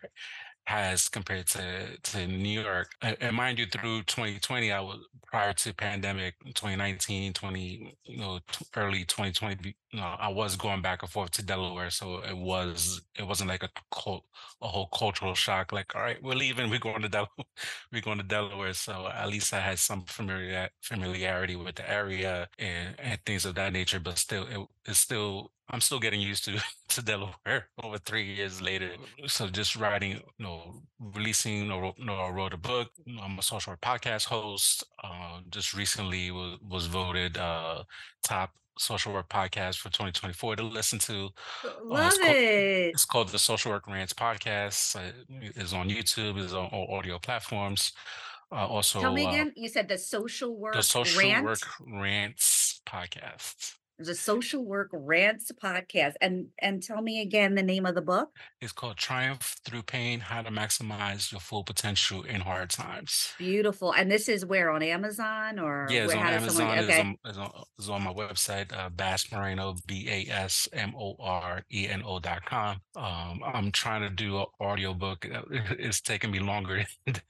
has 0.68 1.08
compared 1.08 1.46
to 1.46 1.96
to 2.02 2.26
New 2.26 2.60
York. 2.60 2.90
And, 3.00 3.34
mind 3.34 3.58
you, 3.58 3.66
through 3.66 4.02
2020, 4.02 4.70
I 4.70 4.80
was 4.80 4.98
prior 5.26 5.54
to 5.54 5.72
pandemic, 5.72 6.34
2019, 6.44 7.32
20, 7.32 7.96
you 8.04 8.18
know, 8.18 8.38
early 8.76 9.04
2020, 9.04 9.74
you 9.92 9.98
know, 9.98 10.14
I 10.18 10.28
was 10.28 10.56
going 10.56 10.82
back 10.82 11.02
and 11.02 11.10
forth 11.10 11.30
to 11.32 11.42
Delaware, 11.42 11.88
so 11.88 12.18
it 12.18 12.36
was 12.36 13.00
it 13.18 13.26
wasn't 13.26 13.48
like 13.48 13.62
a 13.62 13.70
cult, 13.90 14.24
a 14.60 14.68
whole 14.68 14.88
cultural 14.88 15.34
shock. 15.34 15.72
Like, 15.72 15.94
all 15.96 16.02
right, 16.02 16.22
we're 16.22 16.34
leaving, 16.34 16.68
we're 16.68 16.78
going 16.78 17.00
to 17.00 17.08
Del, 17.08 17.28
we're 17.92 18.02
going 18.02 18.18
to 18.18 18.24
Delaware. 18.24 18.74
So 18.74 19.08
at 19.08 19.28
least 19.28 19.54
I 19.54 19.60
had 19.60 19.78
some 19.78 20.02
familiar 20.02 20.68
familiarity 20.82 21.56
with 21.56 21.76
the 21.76 21.90
area 21.90 22.48
and 22.58 22.94
and 22.98 23.18
things 23.24 23.46
of 23.46 23.54
that 23.54 23.72
nature. 23.72 24.00
But 24.00 24.18
still, 24.18 24.46
it, 24.46 24.68
it's 24.84 24.98
still 24.98 25.50
I'm 25.70 25.80
still 25.80 25.98
getting 25.98 26.20
used 26.20 26.44
to 26.46 26.58
to 26.88 27.02
Delaware 27.02 27.68
over 27.82 27.98
three 27.98 28.24
years 28.34 28.62
later. 28.62 28.90
So 29.26 29.48
just 29.48 29.76
writing, 29.76 30.12
you 30.12 30.22
know, 30.38 30.82
releasing 30.98 31.58
you 31.58 31.66
know, 31.66 32.14
I 32.14 32.30
wrote 32.30 32.54
a 32.54 32.56
book. 32.58 32.90
I'm 33.22 33.38
a 33.38 33.42
social 33.42 33.72
work 33.72 33.80
podcast 33.80 34.26
host. 34.26 34.84
Uh, 35.02 35.40
just 35.50 35.74
recently 35.74 36.30
was 36.30 36.58
was 36.62 36.86
voted 36.86 37.36
uh, 37.36 37.84
top 38.22 38.52
social 38.78 39.12
work 39.12 39.28
podcast 39.28 39.78
for 39.78 39.88
2024 39.88 40.56
to 40.56 40.62
listen 40.62 40.98
to. 41.00 41.26
Uh, 41.64 41.68
it's 41.68 41.76
Love 41.84 42.12
called 42.12 42.36
it. 42.36 42.90
it's 42.94 43.04
called 43.04 43.28
the 43.28 43.38
Social 43.38 43.72
Work 43.72 43.86
Rants 43.86 44.12
podcast. 44.12 44.96
Uh, 44.96 45.12
it's 45.28 45.72
on 45.72 45.88
YouTube. 45.88 46.42
It's 46.42 46.52
on 46.52 46.66
all 46.66 46.94
audio 46.96 47.18
platforms. 47.18 47.92
Uh, 48.50 48.56
Tell 48.56 48.68
also, 48.68 49.12
me 49.12 49.26
uh, 49.26 49.30
again. 49.30 49.52
You 49.56 49.68
said 49.68 49.88
the 49.88 49.98
social 49.98 50.56
work. 50.56 50.74
the 50.74 50.82
Social 50.82 51.42
Work. 51.42 51.58
Rants 51.86 52.80
podcast. 52.86 53.74
The 53.98 54.14
Social 54.14 54.64
Work 54.64 54.90
Rants 54.92 55.50
podcast. 55.52 56.14
And 56.20 56.46
and 56.60 56.82
tell 56.82 57.02
me 57.02 57.20
again 57.20 57.54
the 57.54 57.62
name 57.62 57.86
of 57.86 57.94
the 57.94 58.02
book. 58.02 58.30
It's 58.60 58.72
called 58.72 58.96
Triumph 58.96 59.56
Through 59.64 59.82
Pain: 59.82 60.20
How 60.20 60.42
to 60.42 60.50
Maximize 60.50 61.32
Your 61.32 61.40
Full 61.40 61.64
Potential 61.64 62.22
in 62.22 62.40
Hard 62.40 62.70
Times. 62.70 63.32
Beautiful. 63.38 63.92
And 63.92 64.10
this 64.10 64.28
is 64.28 64.44
where 64.46 64.70
on 64.70 64.82
Amazon 64.82 65.58
or 65.58 65.86
Yeah, 65.90 66.04
it's 66.04 66.14
where 66.14 66.24
on 66.24 66.50
someone 66.50 66.78
Amazon. 66.78 66.78
It's 66.78 66.90
okay. 66.90 67.00
on, 67.00 67.16
it's 67.24 67.38
on, 67.38 67.64
it's 67.78 67.88
on 67.88 68.02
my 68.02 68.12
website, 68.12 68.76
uh, 68.76 68.88
Bas 68.90 69.30
Moreno, 69.32 69.76
B 69.86 70.08
A 70.08 70.32
S 70.32 70.68
M 70.72 70.94
O 70.96 71.16
R 71.18 71.62
E 71.72 71.88
N 71.88 72.02
O 72.04 72.18
dot 72.18 72.44
com. 72.44 72.80
Um, 72.96 73.40
I'm 73.44 73.72
trying 73.72 74.02
to 74.02 74.10
do 74.10 74.38
an 74.38 74.46
audio 74.60 74.94
book 74.94 75.26
It's 75.78 76.00
taking 76.00 76.30
me 76.30 76.40
longer 76.40 76.84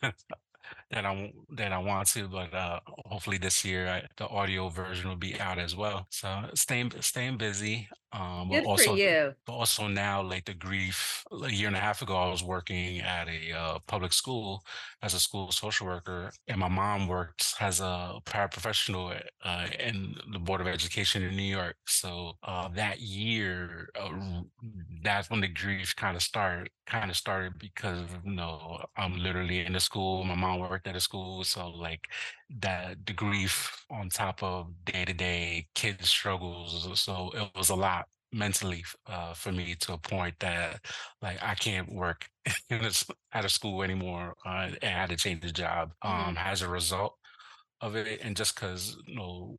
that 0.91 1.05
I 1.05 1.33
that 1.51 1.73
I 1.73 1.79
want 1.79 2.09
to, 2.09 2.29
but 2.29 2.55
uh, 2.55 2.81
hopefully 3.07 3.39
this 3.39 3.65
year 3.65 3.89
I, 3.89 4.03
the 4.17 4.29
audio 4.29 4.69
version 4.69 5.09
will 5.09 5.17
be 5.17 5.39
out 5.39 5.59
as 5.59 5.77
well. 5.77 6.07
So 6.11 6.29
staying 6.55 6.93
staying 7.01 7.39
busy, 7.39 7.89
um, 8.13 8.51
but 8.51 8.63
Good 8.63 8.65
for 8.65 8.71
also 8.71 8.95
you. 8.95 9.35
but 9.47 9.53
also 9.53 9.87
now 9.89 10.23
like 10.23 10.47
the 10.47 10.55
grief. 10.55 11.25
A 11.45 11.51
year 11.51 11.69
and 11.69 11.77
a 11.77 11.81
half 11.81 12.03
ago, 12.03 12.17
I 12.17 12.31
was 12.31 12.43
working 12.43 13.01
at 13.01 13.29
a 13.29 13.53
uh, 13.53 13.79
public 13.87 14.13
school 14.13 14.65
as 15.03 15.15
a 15.15 15.21
school 15.21 15.53
social 15.53 15.87
worker, 15.87 16.33
and 16.47 16.59
my 16.59 16.69
mom 16.69 17.07
works 17.07 17.55
as 17.61 17.81
a 17.81 18.21
paraprofessional 18.25 19.21
uh, 19.45 19.67
in 19.79 20.15
the 20.33 20.39
Board 20.39 20.61
of 20.61 20.67
Education 20.67 21.23
in 21.23 21.37
New 21.37 21.43
York. 21.43 21.77
So 21.87 22.33
uh, 22.43 22.69
that 22.69 23.01
year, 23.01 23.91
uh, 24.01 24.43
that's 25.03 25.31
when 25.31 25.41
the 25.41 25.49
grief 25.49 25.95
kind 25.97 26.17
of 26.17 26.23
started. 26.23 26.71
Kind 26.87 27.11
of 27.11 27.17
started 27.17 27.59
because 27.59 28.01
you 28.25 28.33
know 28.33 28.85
I'm 28.97 29.19
literally 29.19 29.65
in 29.65 29.75
the 29.75 29.81
school. 29.81 30.25
My 30.25 30.35
mom 30.35 30.61
worked 30.79 30.89
at 30.89 30.97
a 30.97 31.01
school, 31.01 31.45
so 31.45 31.71
like 31.71 32.09
that 32.61 32.97
the 33.07 33.13
grief 33.13 33.85
on 33.91 34.09
top 34.09 34.43
of 34.43 34.69
day 34.85 35.05
to 35.05 35.13
day 35.13 35.67
kid 35.75 36.05
struggles. 36.05 37.01
So 37.01 37.31
it 37.35 37.51
was 37.57 37.71
a 37.71 37.75
lot 37.77 38.07
mentally 38.33 38.85
uh, 39.07 39.33
for 39.35 39.53
me 39.53 39.75
to 39.81 39.95
a 39.95 39.99
point 39.99 40.35
that 40.41 40.81
like 41.23 41.39
I 41.43 41.55
can't 41.55 41.93
work 41.93 42.29
in 42.71 42.83
this, 42.83 43.05
at 43.33 43.45
a 43.45 43.49
school 43.49 43.83
anymore 43.83 44.35
uh, 44.47 44.69
and 44.71 44.79
I 44.83 44.87
had 44.87 45.11
to 45.11 45.17
change 45.17 45.41
the 45.43 45.53
job 45.53 45.93
um, 46.03 46.37
as 46.39 46.63
a 46.63 46.69
result 46.69 47.15
of 47.81 47.97
it. 47.97 48.21
And 48.23 48.37
just 48.37 48.55
because 48.55 48.97
you 49.07 49.17
know 49.17 49.57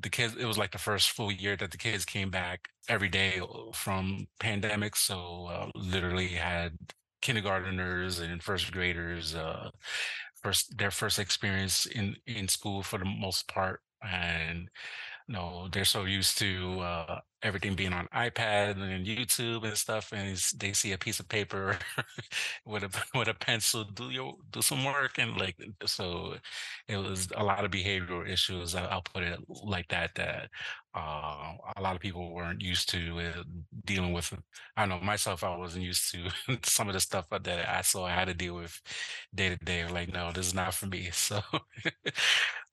the 0.00 0.10
kids, 0.10 0.36
it 0.36 0.46
was 0.46 0.58
like 0.58 0.72
the 0.72 0.78
first 0.78 1.10
full 1.10 1.32
year 1.32 1.56
that 1.56 1.70
the 1.70 1.78
kids 1.78 2.04
came 2.04 2.30
back 2.30 2.68
every 2.88 3.08
day 3.08 3.40
uh, 3.40 3.72
from 3.72 4.26
pandemic. 4.40 4.96
So 4.96 5.46
uh, 5.50 5.70
literally 5.74 6.28
had 6.28 6.78
kindergarteners 7.22 8.20
and 8.20 8.42
first 8.42 8.72
graders 8.72 9.34
uh, 9.34 9.70
first 10.46 10.78
their 10.78 10.90
first 10.90 11.18
experience 11.18 11.86
in 11.86 12.16
in 12.26 12.48
school 12.48 12.82
for 12.82 12.98
the 12.98 13.04
most 13.04 13.48
part 13.48 13.80
and 14.02 14.68
no, 15.28 15.68
they're 15.72 15.84
so 15.84 16.04
used 16.04 16.38
to 16.38 16.80
uh, 16.80 17.20
everything 17.42 17.74
being 17.74 17.92
on 17.92 18.06
iPad 18.14 18.80
and 18.80 19.06
YouTube 19.06 19.64
and 19.64 19.76
stuff, 19.76 20.12
and 20.12 20.36
they 20.56 20.72
see 20.72 20.92
a 20.92 20.98
piece 20.98 21.18
of 21.20 21.28
paper 21.28 21.78
with 22.66 22.84
a 22.84 22.90
with 23.18 23.28
a 23.28 23.34
pencil, 23.34 23.84
do 23.84 24.10
your 24.10 24.34
do 24.50 24.62
some 24.62 24.84
work, 24.84 25.18
and 25.18 25.36
like 25.36 25.56
so, 25.86 26.36
it 26.88 26.96
was 26.96 27.28
a 27.36 27.42
lot 27.44 27.64
of 27.64 27.70
behavioral 27.70 28.28
issues. 28.28 28.74
I'll 28.74 29.02
put 29.02 29.22
it 29.24 29.40
like 29.48 29.88
that. 29.88 30.14
That 30.16 30.50
uh, 30.96 31.52
a 31.76 31.82
lot 31.82 31.94
of 31.96 32.00
people 32.02 32.32
weren't 32.32 32.62
used 32.62 32.88
to 32.90 33.20
uh, 33.20 33.42
dealing 33.84 34.12
with. 34.14 34.32
I 34.76 34.86
know 34.86 35.00
myself, 35.00 35.44
I 35.44 35.56
wasn't 35.56 35.84
used 35.84 36.12
to 36.12 36.30
some 36.64 36.88
of 36.88 36.94
the 36.94 37.00
stuff 37.00 37.26
that 37.30 37.48
I 37.68 37.82
saw 37.82 38.06
I 38.06 38.12
had 38.12 38.26
to 38.28 38.34
deal 38.34 38.54
with 38.56 38.80
day 39.34 39.50
to 39.50 39.56
day. 39.58 39.86
Like, 39.88 40.12
no, 40.12 40.32
this 40.32 40.46
is 40.48 40.54
not 40.54 40.74
for 40.74 40.86
me. 40.86 41.10
So, 41.12 41.40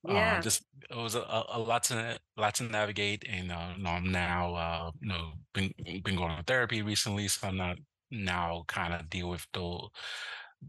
uh, 0.07 0.37
Yeah. 0.37 0.41
just 0.41 0.65
it 0.89 0.95
was 0.97 1.15
a, 1.15 1.21
a 1.21 1.45
a 1.53 1.59
lot 1.59 1.83
to 1.85 2.19
lot 2.37 2.55
to 2.55 2.63
navigate, 2.63 3.23
and 3.27 3.51
uh, 3.51 3.73
you 3.77 3.83
know, 3.83 3.89
I'm 3.91 4.11
now 4.11 4.55
uh, 4.55 4.91
you 5.01 5.09
know 5.09 5.33
been 5.53 5.73
been 6.03 6.15
going 6.15 6.35
to 6.37 6.43
therapy 6.43 6.81
recently, 6.81 7.27
so 7.27 7.47
I'm 7.47 7.57
not 7.57 7.77
now 8.11 8.63
kind 8.67 8.93
of 8.93 9.09
deal 9.09 9.29
with 9.29 9.47
the 9.53 9.87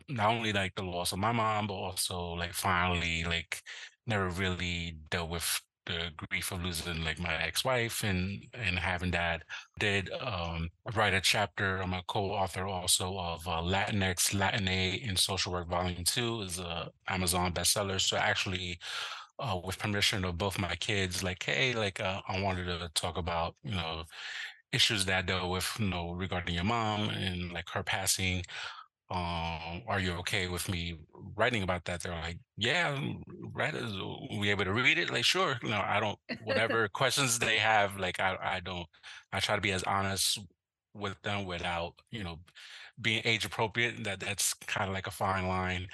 not 0.09 0.31
only 0.31 0.53
like 0.53 0.75
the 0.75 0.83
loss 0.83 1.13
of 1.13 1.19
my 1.19 1.33
mom, 1.33 1.67
but 1.67 1.75
also 1.75 2.21
like 2.35 2.53
finally 2.53 3.25
like 3.25 3.63
never 4.07 4.29
really 4.31 4.97
dealt 5.11 5.31
with 5.31 5.61
the 5.87 6.11
grief 6.17 6.51
of 6.53 6.63
losing 6.63 7.05
like 7.05 7.19
my 7.19 7.35
ex-wife 7.43 8.03
and 8.05 8.45
and 8.55 8.79
having 8.79 9.11
that 9.11 9.43
did 9.79 10.11
um 10.21 10.71
write 10.95 11.15
a 11.15 11.21
chapter 11.21 11.79
i'm 11.83 11.93
a 11.93 12.03
co-author 12.09 12.67
also 12.67 13.19
of 13.19 13.47
uh, 13.47 13.61
latinx 13.63 14.33
latina 14.39 14.71
in 14.97 15.17
social 15.17 15.53
work 15.53 15.69
volume 15.69 16.05
two 16.05 16.41
is 16.43 16.59
a 16.59 16.91
amazon 17.09 17.53
bestseller 17.53 18.01
so 18.01 18.17
actually 18.17 18.79
uh, 19.39 19.59
with 19.65 19.79
permission 19.79 20.25
of 20.25 20.39
both 20.39 20.59
my 20.59 20.75
kids, 20.77 21.23
like, 21.23 21.43
hey, 21.43 21.75
like 21.75 22.01
uh, 22.01 22.21
I 22.29 22.41
wanted 22.41 22.67
to 22.67 22.89
talk 22.95 23.17
about, 23.19 23.57
you 23.65 23.73
know, 23.75 24.05
issues 24.73 25.05
that 25.07 25.19
I 25.19 25.23
dealt 25.23 25.51
with, 25.51 25.77
you 25.79 25.89
know, 25.89 26.13
regarding 26.13 26.55
your 26.55 26.65
mom 26.65 27.09
and 27.11 27.53
like 27.53 27.69
her 27.71 27.83
passing. 27.83 28.45
Um, 29.11 29.83
are 29.87 30.01
you 30.01 30.13
okay 30.15 30.49
with 30.49 30.69
me 30.69 30.97
writing 31.37 31.63
about 31.63 31.85
that? 31.85 32.03
They're 32.03 32.13
like, 32.13 32.39
yeah, 32.57 32.99
it. 33.75 34.39
We 34.39 34.51
able 34.51 34.65
to 34.65 34.73
read 34.73 34.99
it? 34.99 35.11
Like, 35.11 35.25
sure. 35.25 35.59
No, 35.63 35.81
I 35.81 36.01
don't. 36.01 36.19
Whatever 36.45 36.89
questions 36.89 37.39
they 37.39 37.59
have, 37.59 37.99
like, 37.99 38.19
I, 38.19 38.37
I 38.43 38.61
don't. 38.61 38.87
I 39.33 39.41
try 39.41 39.57
to 39.57 39.61
be 39.61 39.73
as 39.73 39.85
honest 39.85 40.39
with 40.95 41.21
them 41.23 41.45
without, 41.45 41.95
you 42.11 42.25
know, 42.25 42.41
being 43.01 43.23
age 43.25 43.45
appropriate. 43.45 44.05
That 44.05 44.21
that's 44.21 44.55
kind 44.67 44.89
of 44.89 44.95
like 44.95 45.07
a 45.07 45.11
fine 45.13 45.47
line 45.49 45.89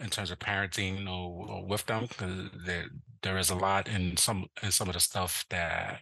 in 0.00 0.10
terms 0.10 0.30
of 0.30 0.38
parenting, 0.38 0.98
you 0.98 1.04
know, 1.04 1.64
with 1.68 1.86
them 1.86 2.06
because 2.08 2.50
there 2.66 2.86
there 3.22 3.38
is 3.38 3.50
a 3.50 3.54
lot 3.56 3.88
in 3.88 4.16
some 4.16 4.46
in 4.62 4.72
some 4.72 4.88
of 4.88 4.94
the 4.94 5.00
stuff 5.00 5.44
that 5.50 6.00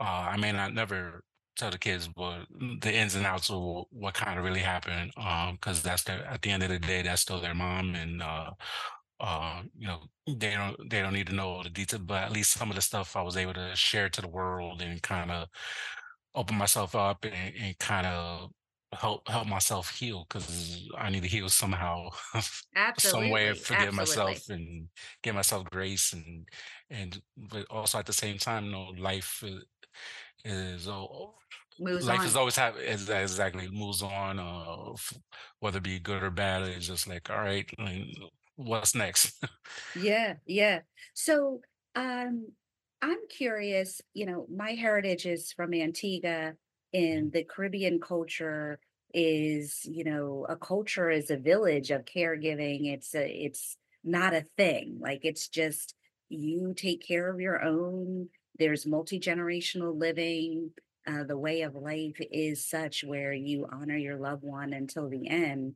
uh, 0.00 0.04
I 0.04 0.36
may 0.36 0.52
not 0.52 0.74
never 0.74 1.22
tell 1.56 1.70
the 1.70 1.78
kids, 1.78 2.08
but 2.08 2.46
the 2.80 2.92
ins 2.94 3.14
and 3.14 3.26
outs 3.26 3.50
of 3.50 3.60
what, 3.62 3.86
what 3.92 4.14
kind 4.14 4.38
of 4.38 4.44
really 4.44 4.60
happened, 4.60 5.12
um, 5.16 5.54
because 5.56 5.82
that's 5.82 6.04
their 6.04 6.24
at 6.26 6.42
the 6.42 6.50
end 6.50 6.62
of 6.62 6.68
the 6.70 6.78
day, 6.78 7.02
that's 7.02 7.22
still 7.22 7.40
their 7.40 7.54
mom, 7.54 7.94
and 7.94 8.22
uh, 8.22 8.52
uh, 9.20 9.62
you 9.76 9.86
know, 9.86 10.02
they 10.26 10.54
don't 10.54 10.90
they 10.90 11.00
don't 11.02 11.12
need 11.14 11.28
to 11.28 11.34
know 11.34 11.48
all 11.50 11.62
the 11.62 11.70
details, 11.70 12.02
but 12.02 12.24
at 12.24 12.32
least 12.32 12.52
some 12.52 12.70
of 12.70 12.76
the 12.76 12.82
stuff 12.82 13.16
I 13.16 13.22
was 13.22 13.36
able 13.36 13.54
to 13.54 13.76
share 13.76 14.08
to 14.10 14.20
the 14.20 14.28
world 14.28 14.82
and 14.82 15.02
kind 15.02 15.30
of 15.30 15.48
open 16.34 16.56
myself 16.56 16.94
up 16.94 17.24
and, 17.24 17.54
and 17.56 17.78
kind 17.78 18.06
of 18.06 18.50
help 18.92 19.26
help 19.28 19.46
myself 19.46 19.90
heal 19.90 20.26
because 20.28 20.88
I 20.96 21.10
need 21.10 21.22
to 21.22 21.28
heal 21.28 21.48
somehow, 21.48 22.10
some 22.98 23.28
way 23.30 23.48
of 23.48 23.58
Absolutely. 23.58 23.60
forgive 23.60 23.94
myself 23.94 24.48
and 24.48 24.88
give 25.22 25.34
myself 25.34 25.64
grace 25.70 26.12
and 26.12 26.48
and 26.90 27.22
but 27.36 27.66
also 27.70 27.98
at 27.98 28.06
the 28.06 28.12
same 28.12 28.38
time, 28.38 28.66
you 28.66 28.72
know, 28.72 28.84
life 28.98 29.42
is, 30.44 30.86
is 30.86 30.88
Moves 31.78 32.06
life 32.06 32.26
is 32.26 32.36
always 32.36 32.58
is 32.58 33.08
exactly 33.08 33.68
moves 33.70 34.02
on, 34.02 34.38
uh, 34.38 34.92
whether 35.60 35.78
it 35.78 35.84
be 35.84 35.98
good 35.98 36.22
or 36.22 36.30
bad. 36.30 36.62
It's 36.62 36.86
just 36.86 37.08
like 37.08 37.30
all 37.30 37.38
right, 37.38 37.68
what's 38.56 38.94
next? 38.94 39.42
Yeah, 39.94 40.34
yeah. 40.46 40.80
So, 41.14 41.60
um, 41.94 42.48
I'm 43.02 43.18
curious, 43.28 44.00
you 44.14 44.26
know, 44.26 44.46
my 44.54 44.72
heritage 44.72 45.26
is 45.26 45.52
from 45.52 45.74
Antigua 45.74 46.54
and 46.94 47.32
the 47.32 47.44
Caribbean 47.44 48.00
culture 48.00 48.78
is, 49.12 49.80
you 49.84 50.04
know, 50.04 50.46
a 50.48 50.56
culture 50.56 51.10
is 51.10 51.30
a 51.30 51.36
village 51.36 51.90
of 51.90 52.04
caregiving. 52.04 52.92
It's 52.92 53.14
a, 53.14 53.26
it's 53.26 53.76
not 54.04 54.34
a 54.34 54.46
thing. 54.56 54.98
Like 55.00 55.20
it's 55.24 55.48
just 55.48 55.94
you 56.28 56.74
take 56.76 57.06
care 57.06 57.28
of 57.28 57.40
your 57.40 57.62
own. 57.62 58.28
There's 58.58 58.86
multi-generational 58.86 59.98
living. 59.98 60.70
Uh, 61.06 61.24
the 61.24 61.38
way 61.38 61.62
of 61.62 61.74
life 61.74 62.16
is 62.20 62.64
such 62.64 63.02
where 63.02 63.32
you 63.32 63.66
honor 63.72 63.96
your 63.96 64.16
loved 64.16 64.44
one 64.44 64.72
until 64.72 65.08
the 65.08 65.28
end. 65.28 65.74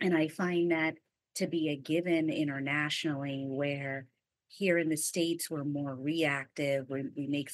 And 0.00 0.16
I 0.16 0.28
find 0.28 0.70
that 0.72 0.96
to 1.36 1.46
be 1.46 1.68
a 1.68 1.76
given 1.76 2.28
internationally, 2.30 3.46
where 3.48 4.06
here 4.48 4.78
in 4.78 4.88
the 4.88 4.96
States, 4.96 5.50
we're 5.50 5.64
more 5.64 5.94
reactive. 5.94 6.86
We, 6.88 7.04
we 7.16 7.26
make 7.26 7.50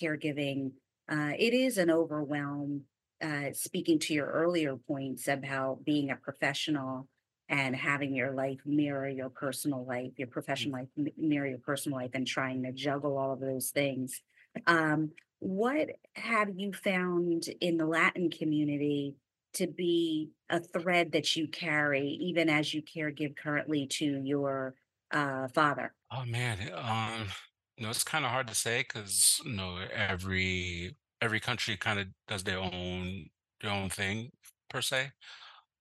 caregiving, 0.00 0.72
uh, 1.08 1.32
it 1.38 1.54
is 1.54 1.78
an 1.78 1.90
overwhelm. 1.90 2.82
Uh, 3.20 3.52
speaking 3.52 4.00
to 4.00 4.12
your 4.12 4.26
earlier 4.26 4.74
points 4.74 5.28
about 5.28 5.84
being 5.84 6.10
a 6.10 6.16
professional 6.16 7.06
and 7.52 7.76
having 7.76 8.14
your 8.14 8.32
life 8.32 8.58
mirror 8.64 9.08
your 9.08 9.28
personal 9.28 9.84
life, 9.84 10.12
your 10.16 10.26
professional 10.26 10.80
life 10.80 10.88
mirror 11.16 11.46
your 11.46 11.58
personal 11.58 11.98
life, 11.98 12.10
and 12.14 12.26
trying 12.26 12.62
to 12.64 12.72
juggle 12.72 13.18
all 13.18 13.32
of 13.32 13.40
those 13.40 13.70
things. 13.70 14.22
Um, 14.66 15.12
what 15.38 15.88
have 16.14 16.48
you 16.56 16.72
found 16.72 17.44
in 17.60 17.76
the 17.76 17.86
Latin 17.86 18.30
community? 18.30 19.16
to 19.54 19.66
be 19.66 20.30
a 20.48 20.60
thread 20.60 21.12
that 21.12 21.36
you 21.36 21.46
carry 21.46 22.08
even 22.20 22.48
as 22.48 22.72
you 22.72 22.82
caregive 22.82 23.36
currently 23.36 23.86
to 23.86 24.22
your 24.24 24.74
uh, 25.10 25.46
father. 25.48 25.92
Oh 26.10 26.24
man, 26.24 26.58
um, 26.74 27.28
you 27.76 27.84
know, 27.84 27.90
it's 27.90 28.04
kind 28.04 28.24
of 28.24 28.30
hard 28.30 28.46
to 28.48 28.54
say 28.54 28.80
because 28.80 29.40
you 29.44 29.52
know 29.52 29.78
every 29.94 30.96
every 31.20 31.40
country 31.40 31.76
kind 31.76 32.00
of 32.00 32.06
does 32.28 32.44
their 32.44 32.58
own 32.58 33.26
their 33.60 33.70
own 33.70 33.90
thing 33.90 34.30
per 34.70 34.80
se. 34.80 35.12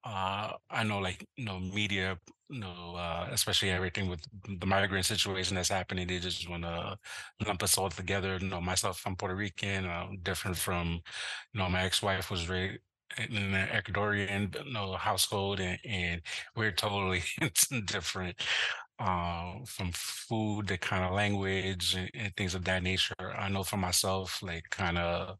Uh, 0.04 0.54
I 0.70 0.84
know 0.84 1.00
like 1.00 1.26
you 1.36 1.46
know 1.46 1.60
media 1.60 2.18
you 2.50 2.60
know, 2.60 2.96
uh, 2.98 3.30
especially 3.32 3.70
everything 3.70 4.10
with 4.10 4.20
the 4.60 4.66
migrant 4.66 5.06
situation 5.06 5.56
that's 5.56 5.70
happening. 5.70 6.06
They 6.06 6.20
just 6.20 6.50
want 6.50 6.64
to 6.64 6.98
lump 7.48 7.64
us 7.64 7.78
all 7.78 7.90
together. 7.90 8.38
You 8.42 8.50
know, 8.50 8.60
myself, 8.60 9.02
I'm 9.06 9.16
Puerto 9.16 9.36
Rican, 9.36 9.86
uh, 9.86 10.08
different 10.22 10.58
from, 10.58 11.00
you 11.54 11.60
know, 11.62 11.70
my 11.70 11.84
ex-wife 11.84 12.30
was 12.30 12.50
raised 12.50 12.80
in 13.30 13.38
an 13.54 13.68
Ecuadorian, 13.70 14.54
you 14.66 14.74
know, 14.74 14.94
household, 14.96 15.62
and, 15.62 15.80
and 15.86 16.22
we're 16.56 16.72
totally 16.74 17.24
different. 17.86 18.36
Uh, 19.00 19.56
from 19.66 19.92
food 19.94 20.68
the 20.68 20.78
kind 20.78 21.04
of 21.04 21.12
language 21.14 21.96
and, 21.96 22.12
and 22.14 22.36
things 22.36 22.54
of 22.54 22.64
that 22.66 22.84
nature. 22.84 23.16
I 23.36 23.50
know 23.50 23.64
for 23.64 23.78
myself, 23.78 24.44
like 24.44 24.66
kind 24.70 24.98
of, 24.98 25.38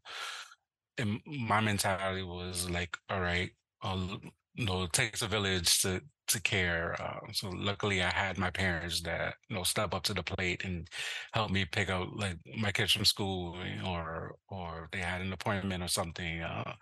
my 1.26 1.60
mentality 1.60 2.22
was 2.22 2.68
like, 2.70 2.96
all 3.08 3.20
right, 3.20 3.50
uh, 3.82 4.16
you 4.54 4.66
know, 4.66 4.82
it 4.84 4.92
takes 4.92 5.22
a 5.22 5.28
village 5.28 5.80
to 5.82 6.02
to 6.28 6.40
care. 6.42 6.96
Uh, 7.02 7.20
so 7.32 7.50
luckily, 7.50 8.02
I 8.02 8.10
had 8.10 8.38
my 8.38 8.50
parents 8.50 9.00
that 9.02 9.34
you 9.48 9.56
know 9.56 9.62
step 9.64 9.94
up 9.94 10.02
to 10.04 10.14
the 10.14 10.22
plate 10.22 10.64
and 10.64 10.88
help 11.32 11.50
me 11.50 11.64
pick 11.64 11.90
up 11.90 12.08
like 12.14 12.38
my 12.58 12.72
kids 12.72 12.92
from 12.92 13.04
school, 13.04 13.56
or 13.86 14.36
or 14.48 14.88
they 14.92 14.98
had 15.00 15.20
an 15.22 15.32
appointment 15.32 15.82
or 15.82 15.88
something. 15.88 16.40
Uh, 16.42 16.74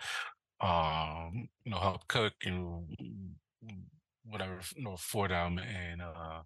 um, 0.60 1.48
you 1.64 1.72
know, 1.72 1.78
help 1.78 2.06
cook 2.08 2.34
and 2.44 2.86
whatever, 4.24 4.60
you 4.76 4.84
know, 4.84 4.96
for 4.96 5.28
them. 5.28 5.58
And 5.58 6.02
uh, 6.02 6.42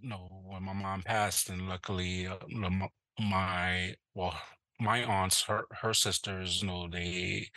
you 0.00 0.08
know, 0.08 0.28
when 0.46 0.62
my 0.64 0.72
mom 0.72 1.02
passed, 1.02 1.48
and 1.50 1.68
luckily, 1.68 2.26
uh, 2.26 2.36
my 3.20 3.94
well, 4.14 4.38
my 4.80 5.04
aunts, 5.04 5.42
her 5.44 5.66
her 5.82 5.94
sisters, 5.94 6.62
you 6.62 6.68
know, 6.68 6.88
they 6.88 7.50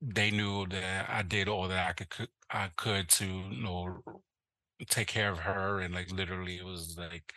they 0.00 0.30
knew 0.30 0.66
that 0.68 1.08
I 1.10 1.22
did 1.22 1.48
all 1.48 1.68
that 1.68 1.88
I 1.90 1.92
could 2.04 2.28
I 2.50 2.70
could 2.76 3.08
to 3.10 3.26
you 3.26 3.62
know 3.62 4.02
take 4.88 5.08
care 5.08 5.30
of 5.30 5.40
her 5.40 5.80
and 5.80 5.94
like 5.94 6.10
literally 6.12 6.56
it 6.58 6.64
was 6.64 6.96
like 6.98 7.34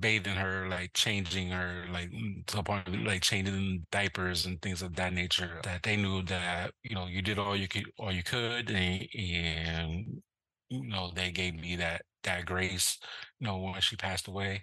bathing 0.00 0.36
her 0.36 0.68
like 0.68 0.92
changing 0.94 1.50
her 1.50 1.86
like 1.92 2.10
mm, 2.10 2.44
to 2.46 2.62
point 2.62 3.04
like 3.04 3.22
changing 3.22 3.86
diapers 3.92 4.46
and 4.46 4.60
things 4.62 4.82
of 4.82 4.96
that 4.96 5.12
nature 5.12 5.60
that 5.64 5.82
they 5.82 5.96
knew 5.96 6.22
that 6.22 6.72
you 6.82 6.94
know 6.94 7.06
you 7.06 7.22
did 7.22 7.38
all 7.38 7.56
you 7.56 7.68
could 7.68 7.84
all 7.98 8.12
you 8.12 8.22
could 8.22 8.70
and, 8.70 9.06
and 9.14 10.22
you 10.70 10.88
know 10.88 11.10
they 11.14 11.30
gave 11.30 11.54
me 11.54 11.76
that 11.76 12.02
that 12.22 12.46
grace 12.46 12.98
you 13.38 13.46
know 13.46 13.58
when 13.58 13.80
she 13.80 13.96
passed 13.96 14.28
away 14.28 14.62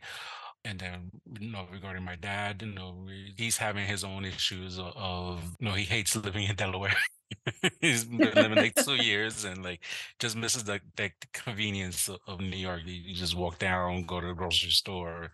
and 0.65 0.79
then, 0.79 1.11
you 1.39 1.51
know, 1.51 1.65
regarding 1.71 2.03
my 2.03 2.15
dad, 2.15 2.61
you 2.61 2.73
know, 2.73 3.07
he's 3.37 3.57
having 3.57 3.85
his 3.85 4.03
own 4.03 4.25
issues 4.25 4.79
of, 4.79 5.55
you 5.59 5.67
know, 5.69 5.73
he 5.73 5.83
hates 5.85 6.15
living 6.15 6.45
in 6.49 6.55
Delaware. 6.55 6.95
He's 7.81 8.05
been 8.05 8.31
living 8.35 8.57
like 8.59 8.75
two 8.75 8.95
years 8.95 9.43
and 9.45 9.63
like 9.63 9.81
just 10.19 10.35
misses 10.35 10.63
the, 10.63 10.79
the 10.95 11.11
convenience 11.33 12.09
of 12.27 12.39
New 12.39 12.55
York. 12.57 12.81
You 12.85 13.13
just 13.15 13.35
walk 13.35 13.59
down, 13.59 14.05
go 14.05 14.19
to 14.21 14.27
the 14.27 14.33
grocery 14.33 14.69
store, 14.71 15.31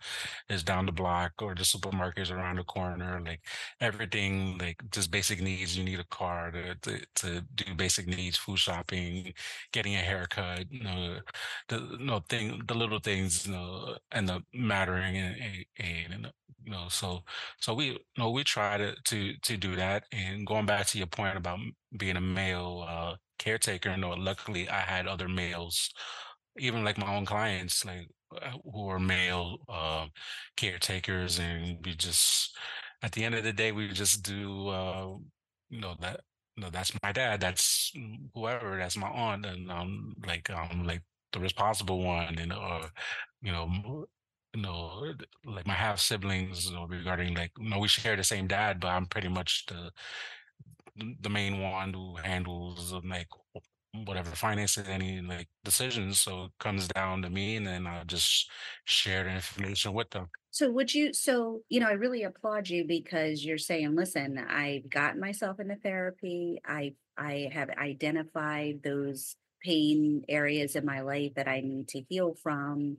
is 0.48 0.62
down 0.62 0.86
the 0.86 0.92
block, 0.92 1.32
or 1.40 1.54
the 1.54 1.62
supermarket's 1.62 2.30
around 2.30 2.56
the 2.56 2.64
corner. 2.64 3.20
Like 3.24 3.40
everything, 3.80 4.58
like 4.58 4.82
just 4.90 5.10
basic 5.10 5.40
needs. 5.40 5.76
You 5.76 5.84
need 5.84 6.00
a 6.00 6.04
car 6.04 6.50
to 6.50 6.74
to, 6.76 7.00
to 7.16 7.40
do 7.54 7.74
basic 7.74 8.06
needs, 8.06 8.36
food 8.36 8.58
shopping, 8.58 9.32
getting 9.72 9.94
a 9.94 9.98
haircut. 9.98 10.70
You 10.72 10.84
know, 10.84 11.18
the 11.68 11.78
you 11.98 12.06
know 12.06 12.20
thing, 12.28 12.62
the 12.66 12.74
little 12.74 13.00
things, 13.00 13.46
you 13.46 13.52
know, 13.52 13.96
end 14.12 14.30
up 14.30 14.42
mattering 14.54 15.16
and, 15.16 15.36
and, 15.78 16.12
and 16.12 16.32
you 16.64 16.70
know 16.72 16.86
so 16.88 17.22
so 17.58 17.74
we 17.74 17.86
you 17.86 17.98
know 18.18 18.30
we 18.30 18.44
try 18.44 18.76
to 18.76 18.94
to 19.04 19.34
to 19.42 19.56
do 19.56 19.74
that 19.74 20.04
and 20.12 20.46
going 20.46 20.64
back 20.66 20.86
to 20.86 20.98
your 20.98 21.06
point 21.08 21.36
about 21.36 21.58
being 21.96 22.16
a 22.16 22.20
male 22.20 22.84
uh 22.88 23.14
caretaker 23.38 23.90
you 23.90 24.14
luckily 24.14 24.68
i 24.68 24.80
had 24.80 25.06
other 25.06 25.28
males 25.28 25.92
even 26.58 26.84
like 26.84 26.98
my 26.98 27.14
own 27.14 27.24
clients 27.24 27.84
like 27.84 28.08
uh, 28.40 28.52
who 28.72 28.88
are 28.88 28.98
male 28.98 29.58
uh 29.68 30.06
caretakers 30.56 31.38
and 31.38 31.78
we 31.84 31.94
just 31.94 32.56
at 33.02 33.12
the 33.12 33.24
end 33.24 33.34
of 33.34 33.44
the 33.44 33.52
day 33.52 33.72
we 33.72 33.88
just 33.88 34.22
do 34.22 34.68
uh 34.68 35.08
you 35.70 35.80
know 35.80 35.94
that 36.00 36.20
know 36.62 36.70
that's 36.70 36.92
my 37.02 37.12
dad 37.12 37.40
that's 37.40 37.92
whoever 38.34 38.76
that's 38.76 38.96
my 38.96 39.08
aunt 39.08 39.44
and 39.46 39.70
um 39.70 40.14
like 40.26 40.48
um 40.50 40.84
like 40.84 41.02
the 41.32 41.40
responsible 41.40 42.02
one 42.02 42.38
and 42.38 42.52
or 42.52 42.82
you 43.40 43.52
know 43.52 44.06
you 44.54 44.60
know, 44.60 45.14
like 45.46 45.66
my 45.66 45.72
half 45.72 45.98
siblings, 45.98 46.66
you 46.66 46.74
know, 46.74 46.84
regarding 46.86 47.34
like, 47.34 47.52
you 47.58 47.70
know, 47.70 47.78
we 47.78 47.88
share 47.88 48.16
the 48.16 48.24
same 48.24 48.46
dad, 48.46 48.80
but 48.80 48.88
I'm 48.88 49.06
pretty 49.06 49.28
much 49.28 49.64
the 49.66 49.90
the 50.96 51.30
main 51.30 51.60
one 51.60 51.92
who 51.92 52.16
handles 52.16 52.92
like 53.04 53.28
whatever 54.04 54.30
finances, 54.30 54.88
any 54.88 55.20
like 55.20 55.48
decisions. 55.64 56.20
So 56.20 56.44
it 56.44 56.50
comes 56.58 56.88
down 56.88 57.22
to 57.22 57.30
me, 57.30 57.56
and 57.56 57.66
then 57.66 57.86
I 57.86 58.04
just 58.04 58.50
share 58.84 59.24
the 59.24 59.30
information 59.30 59.92
with 59.92 60.10
them. 60.10 60.28
So 60.50 60.70
would 60.70 60.92
you 60.92 61.12
so 61.12 61.60
you 61.68 61.80
know 61.80 61.88
I 61.88 61.92
really 61.92 62.24
applaud 62.24 62.68
you 62.68 62.84
because 62.84 63.44
you're 63.44 63.58
saying 63.58 63.94
listen 63.94 64.38
I've 64.38 64.88
gotten 64.90 65.20
myself 65.20 65.60
into 65.60 65.76
therapy 65.76 66.60
I 66.66 66.94
I 67.16 67.50
have 67.52 67.70
identified 67.70 68.82
those 68.82 69.36
pain 69.62 70.24
areas 70.28 70.76
in 70.76 70.84
my 70.84 71.00
life 71.00 71.34
that 71.34 71.48
I 71.48 71.60
need 71.60 71.88
to 71.88 72.02
heal 72.08 72.34
from. 72.42 72.98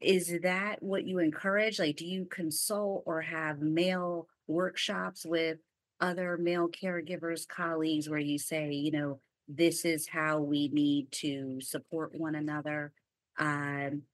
Is 0.00 0.32
that 0.42 0.82
what 0.82 1.06
you 1.06 1.18
encourage? 1.18 1.78
Like, 1.78 1.96
do 1.96 2.06
you 2.06 2.26
consult 2.26 3.02
or 3.06 3.22
have 3.22 3.60
male 3.60 4.28
workshops 4.46 5.24
with 5.24 5.58
other 6.02 6.38
male 6.38 6.68
caregivers, 6.68 7.48
colleagues, 7.48 8.10
where 8.10 8.20
you 8.20 8.38
say, 8.38 8.72
you 8.72 8.92
know, 8.92 9.20
this 9.48 9.86
is 9.86 10.08
how 10.08 10.40
we 10.40 10.68
need 10.70 11.12
to 11.12 11.60
support 11.62 12.14
one 12.14 12.36
another? 12.36 12.94
Um, 13.38 14.04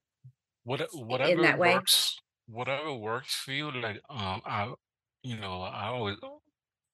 What 0.65 0.93
in 1.23 1.41
whatever 1.41 1.43
that 1.43 1.59
way? 1.59 1.87
works, 1.89 2.21
whatever 2.47 2.95
works 2.95 3.35
for 3.35 3.53
you. 3.53 3.71
Like 3.71 4.01
um, 4.11 4.43
I 4.45 4.75
you 5.23 5.37
know 5.37 5.63
I 5.63 5.87
always 5.87 6.19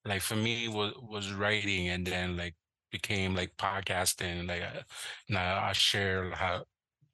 like 0.05 0.23
for 0.23 0.37
me 0.37 0.69
was 0.69 0.95
was 1.03 1.33
writing 1.33 1.89
and 1.89 2.07
then 2.07 2.37
like 2.37 2.57
became 2.93 3.35
like 3.35 3.57
podcasting 3.59 4.49
like 4.49 4.63
uh, 4.63 4.83
now 5.29 5.63
i 5.65 5.73
share 5.73 6.31
how 6.33 6.65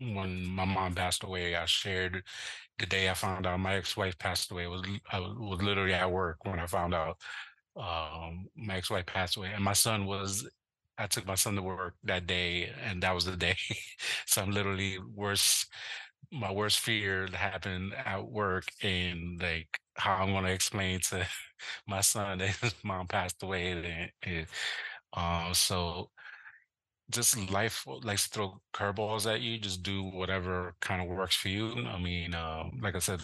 when 0.01 0.45
my 0.47 0.65
mom 0.65 0.95
passed 0.95 1.25
away 1.25 1.57
i 1.57 1.65
shared 1.67 2.23
the 2.79 2.87
day 2.87 3.11
i 3.11 3.15
found 3.15 3.47
out 3.47 3.61
my 3.61 3.75
ex-wife 3.77 4.19
passed 4.19 4.51
away 4.53 4.67
was 4.67 4.83
i 5.13 5.21
was 5.21 5.63
literally 5.63 5.95
at 5.95 6.11
work 6.11 6.45
when 6.45 6.59
i 6.61 6.67
found 6.67 6.95
out 6.95 7.21
um 7.77 8.47
my 8.57 8.77
ex-wife 8.77 9.07
passed 9.07 9.37
away 9.37 9.51
and 9.55 9.65
my 9.65 9.73
son 9.73 10.07
was 10.07 10.47
I 10.99 11.07
took 11.07 11.27
my 11.27 11.35
son 11.35 11.55
to 11.57 11.63
work 11.63 11.95
that 12.05 12.27
day, 12.27 12.71
and 12.85 13.03
that 13.03 13.15
was 13.15 13.25
the 13.25 13.37
day. 13.37 13.57
so 14.27 14.43
I'm 14.43 14.51
literally 14.51 14.99
worst. 15.15 15.67
My 16.33 16.53
worst 16.53 16.81
fear 16.81 17.27
happened 17.33 17.95
at 17.95 18.27
work, 18.27 18.67
and 18.83 19.41
like 19.41 19.81
how 19.97 20.17
I'm 20.17 20.33
going 20.33 20.45
to 20.45 20.53
explain 20.53 21.01
to 21.11 21.27
my 21.87 22.01
son 22.03 22.39
that 22.39 22.57
his 22.57 22.75
mom 22.85 23.07
passed 23.09 23.43
away, 23.43 23.73
and, 23.73 24.13
and 24.23 24.47
uh, 25.15 25.53
so 25.55 26.11
just 27.11 27.51
life 27.51 27.85
likes 28.05 28.29
to 28.29 28.31
throw 28.31 28.61
curveballs 28.73 29.33
at 29.33 29.41
you. 29.41 29.59
Just 29.59 29.83
do 29.83 30.05
whatever 30.05 30.75
kind 30.81 31.03
of 31.03 31.09
works 31.09 31.37
for 31.37 31.49
you. 31.49 31.85
I 31.87 31.99
mean, 31.99 32.35
uh, 32.35 32.65
like 32.81 32.95
I 32.95 33.01
said, 33.01 33.21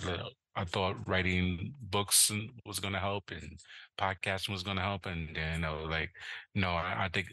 I 0.57 0.65
thought 0.65 1.07
writing 1.09 1.75
books 1.81 2.31
was 2.65 2.81
going 2.81 2.95
to 2.95 3.01
help, 3.01 3.31
and 3.31 3.61
podcasting 3.99 4.51
was 4.51 4.63
going 4.63 4.77
to 4.79 4.83
help, 4.83 5.07
and 5.07 5.37
then 5.37 5.65
I 5.65 5.71
was 5.73 5.89
like, 5.91 6.11
no, 6.55 6.71
I, 6.71 7.05
I 7.05 7.09
think. 7.13 7.29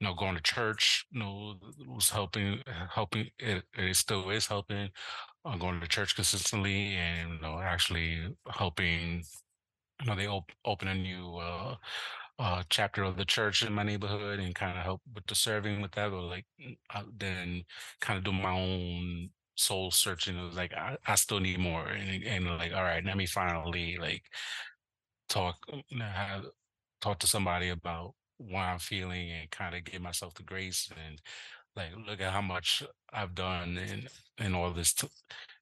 You 0.00 0.08
know, 0.08 0.14
going 0.14 0.34
to 0.34 0.42
church, 0.42 1.06
you 1.12 1.20
know, 1.20 1.54
was 1.86 2.10
helping, 2.10 2.60
helping. 2.92 3.28
It, 3.38 3.62
it 3.78 3.94
still 3.94 4.30
is 4.30 4.48
helping. 4.48 4.90
Uh, 5.44 5.56
going 5.56 5.80
to 5.80 5.86
church 5.86 6.16
consistently, 6.16 6.94
and 6.96 7.34
you 7.34 7.40
know, 7.40 7.60
actually 7.60 8.34
helping 8.50 9.22
you 10.00 10.06
know, 10.06 10.16
they 10.16 10.26
op- 10.26 10.52
open 10.64 10.88
a 10.88 10.94
new 10.94 11.36
uh, 11.36 11.76
uh, 12.38 12.62
chapter 12.70 13.02
of 13.04 13.16
the 13.16 13.24
church 13.24 13.64
in 13.64 13.72
my 13.72 13.82
neighborhood 13.82 14.40
and 14.40 14.54
kind 14.54 14.76
of 14.76 14.84
help 14.84 15.00
with 15.14 15.26
the 15.26 15.34
serving 15.34 15.80
with 15.80 15.92
that, 15.92 16.12
or 16.12 16.22
like 16.22 16.46
uh, 16.94 17.02
then 17.16 17.64
kind 18.00 18.18
of 18.18 18.24
do 18.24 18.32
my 18.32 18.50
own 18.50 19.30
soul 19.56 19.90
searching. 19.90 20.36
It 20.38 20.44
was 20.44 20.56
like 20.56 20.72
I, 20.74 20.98
I 21.06 21.14
still 21.16 21.40
need 21.40 21.58
more, 21.60 21.86
and, 21.88 22.24
and 22.24 22.46
like 22.46 22.72
all 22.72 22.82
right, 22.84 23.04
let 23.04 23.16
me 23.16 23.26
finally 23.26 23.96
like 23.98 24.24
talk, 25.28 25.56
uh, 25.72 25.78
you 25.88 25.98
know, 25.98 26.04
have, 26.06 26.46
talk 27.00 27.18
to 27.20 27.26
somebody 27.26 27.68
about 27.68 28.14
why 28.38 28.72
I'm 28.72 28.78
feeling 28.78 29.30
and 29.30 29.50
kind 29.50 29.74
of 29.74 29.84
give 29.84 30.02
myself 30.02 30.34
the 30.34 30.42
grace 30.42 30.90
and 30.96 31.20
like 31.76 31.96
look 31.96 32.20
at 32.20 32.32
how 32.32 32.42
much 32.42 32.82
I've 33.12 33.34
done 33.34 33.78
and 33.78 34.08
and 34.38 34.56
all 34.56 34.72
this. 34.72 34.94
T- 34.94 35.08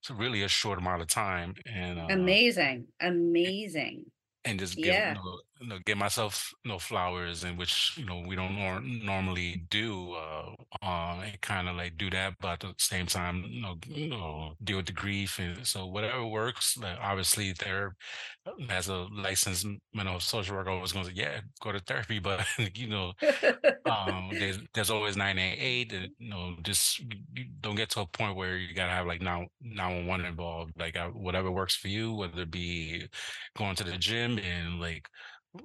it's 0.01 0.11
really 0.11 0.43
a 0.43 0.47
short 0.49 0.79
amount 0.79 1.01
of 1.03 1.09
time, 1.09 1.55
and 1.65 1.99
uh, 1.99 2.09
Amazing, 2.09 2.89
amazing. 2.99 4.11
and 4.43 4.59
just 4.59 4.81
give 4.81 4.97
you 4.97 5.03
Yeah. 5.03 5.13
know, 5.13 5.41
you 5.61 5.67
know 5.67 5.77
get 5.85 5.97
myself 5.97 6.51
you 6.65 6.71
know 6.71 6.79
flowers 6.79 7.43
in 7.43 7.55
which 7.55 7.93
you 7.97 8.05
know 8.05 8.23
we 8.27 8.35
don't 8.35 8.55
nor- 8.55 8.81
normally 8.81 9.63
do 9.69 10.13
uh 10.13 10.49
uh 10.83 11.21
and 11.23 11.39
kind 11.41 11.69
of 11.69 11.75
like 11.75 11.97
do 11.97 12.09
that 12.09 12.33
but 12.41 12.53
at 12.53 12.59
the 12.61 12.73
same 12.77 13.05
time 13.05 13.45
you 13.47 13.61
know, 13.61 13.75
you 13.87 14.09
know 14.09 14.53
deal 14.63 14.77
with 14.77 14.87
the 14.87 14.91
grief 14.91 15.39
and 15.39 15.65
so 15.65 15.85
whatever 15.85 16.25
works 16.25 16.77
like 16.77 16.97
obviously 17.01 17.53
there 17.63 17.95
as 18.69 18.89
a 18.89 19.07
licensed 19.13 19.67
mental 19.93 20.19
social 20.19 20.55
worker 20.55 20.71
I 20.71 20.81
was 20.81 20.91
going 20.91 21.05
to 21.05 21.11
say 21.11 21.21
yeah 21.21 21.41
go 21.61 21.71
to 21.71 21.79
therapy 21.79 22.19
but 22.19 22.45
you 22.75 22.89
know 22.89 23.13
um 23.85 24.29
there's 24.39 24.59
there's 24.73 24.89
always 24.89 25.15
988 25.15 25.93
and 25.93 26.09
you 26.17 26.29
know 26.29 26.55
just 26.63 26.99
you 26.99 27.45
don't 27.61 27.75
get 27.75 27.89
to 27.91 28.01
a 28.01 28.05
point 28.07 28.35
where 28.35 28.57
you 28.57 28.73
gotta 28.73 28.91
have 28.91 29.05
like 29.05 29.21
now 29.21 29.45
911 29.61 30.25
involved 30.25 30.73
like 30.79 30.97
uh, 30.97 31.09
whatever 31.09 31.51
works 31.51 31.75
for 31.75 31.87
you 31.87 32.13
whether 32.13 32.41
it 32.41 32.51
be 32.51 33.07
going 33.55 33.75
to 33.75 33.83
the 33.83 33.97
gym 33.97 34.39
and 34.39 34.79
like 34.79 35.07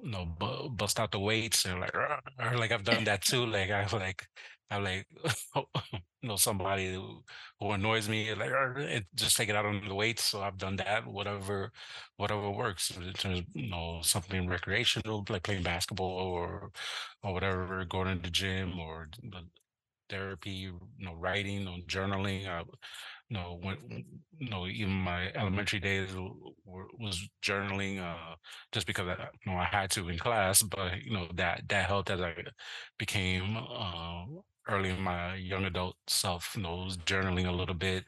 you 0.03 0.09
know 0.11 0.25
bu- 0.25 0.69
bust 0.69 0.99
out 0.99 1.11
the 1.11 1.19
weights 1.19 1.65
and 1.65 1.79
like 1.79 1.95
or 1.95 2.57
like 2.57 2.71
I've 2.71 2.83
done 2.83 3.03
that 3.05 3.21
too 3.21 3.45
like 3.45 3.69
I've 3.71 3.93
like 3.93 4.27
I 4.69 4.77
like 4.77 5.07
you 5.55 6.29
know 6.29 6.35
somebody 6.35 6.93
who, 6.93 7.23
who 7.59 7.71
annoys 7.71 8.09
me 8.09 8.33
like 8.35 8.51
it, 8.77 9.05
just 9.15 9.37
take 9.37 9.49
it 9.49 9.55
out 9.55 9.65
on 9.65 9.81
the 9.87 9.95
weights 9.95 10.23
so 10.23 10.41
I've 10.41 10.57
done 10.57 10.75
that 10.77 11.07
whatever 11.07 11.71
whatever 12.17 12.49
works 12.51 12.91
in 12.91 13.13
terms 13.13 13.43
you 13.53 13.69
know 13.69 13.99
something 14.01 14.47
recreational 14.47 15.25
like 15.29 15.43
playing 15.43 15.63
basketball 15.63 16.07
or 16.11 16.71
or 17.23 17.33
whatever 17.33 17.85
going 17.85 18.13
to 18.17 18.21
the 18.21 18.29
gym 18.29 18.79
or 18.79 19.07
therapy 20.09 20.51
you 20.51 20.79
know 20.99 21.13
writing 21.15 21.67
or 21.67 21.77
journaling 21.87 22.47
uh, 22.47 22.63
you 23.29 23.37
know 23.37 23.59
when 23.61 23.77
you 24.39 24.49
know 24.49 24.67
even 24.67 24.93
my 24.93 25.31
elementary 25.35 25.79
days 25.79 26.09
was 26.65 27.27
journaling 27.43 28.01
uh 28.01 28.35
just 28.71 28.87
because 28.87 29.07
I 29.07 29.27
you 29.45 29.51
know 29.51 29.57
I 29.57 29.65
had 29.65 29.91
to 29.91 30.09
in 30.09 30.17
class 30.17 30.61
but 30.63 31.01
you 31.03 31.11
know 31.11 31.27
that 31.35 31.63
that 31.69 31.87
helped 31.87 32.09
as 32.09 32.21
I 32.21 32.33
became 32.97 33.57
uh 33.57 34.25
early 34.69 34.89
in 34.89 35.01
my 35.01 35.35
young 35.35 35.65
adult 35.65 35.95
self 36.07 36.53
you 36.55 36.63
know 36.63 36.87
journaling 37.05 37.47
a 37.47 37.51
little 37.51 37.75
bit 37.75 38.05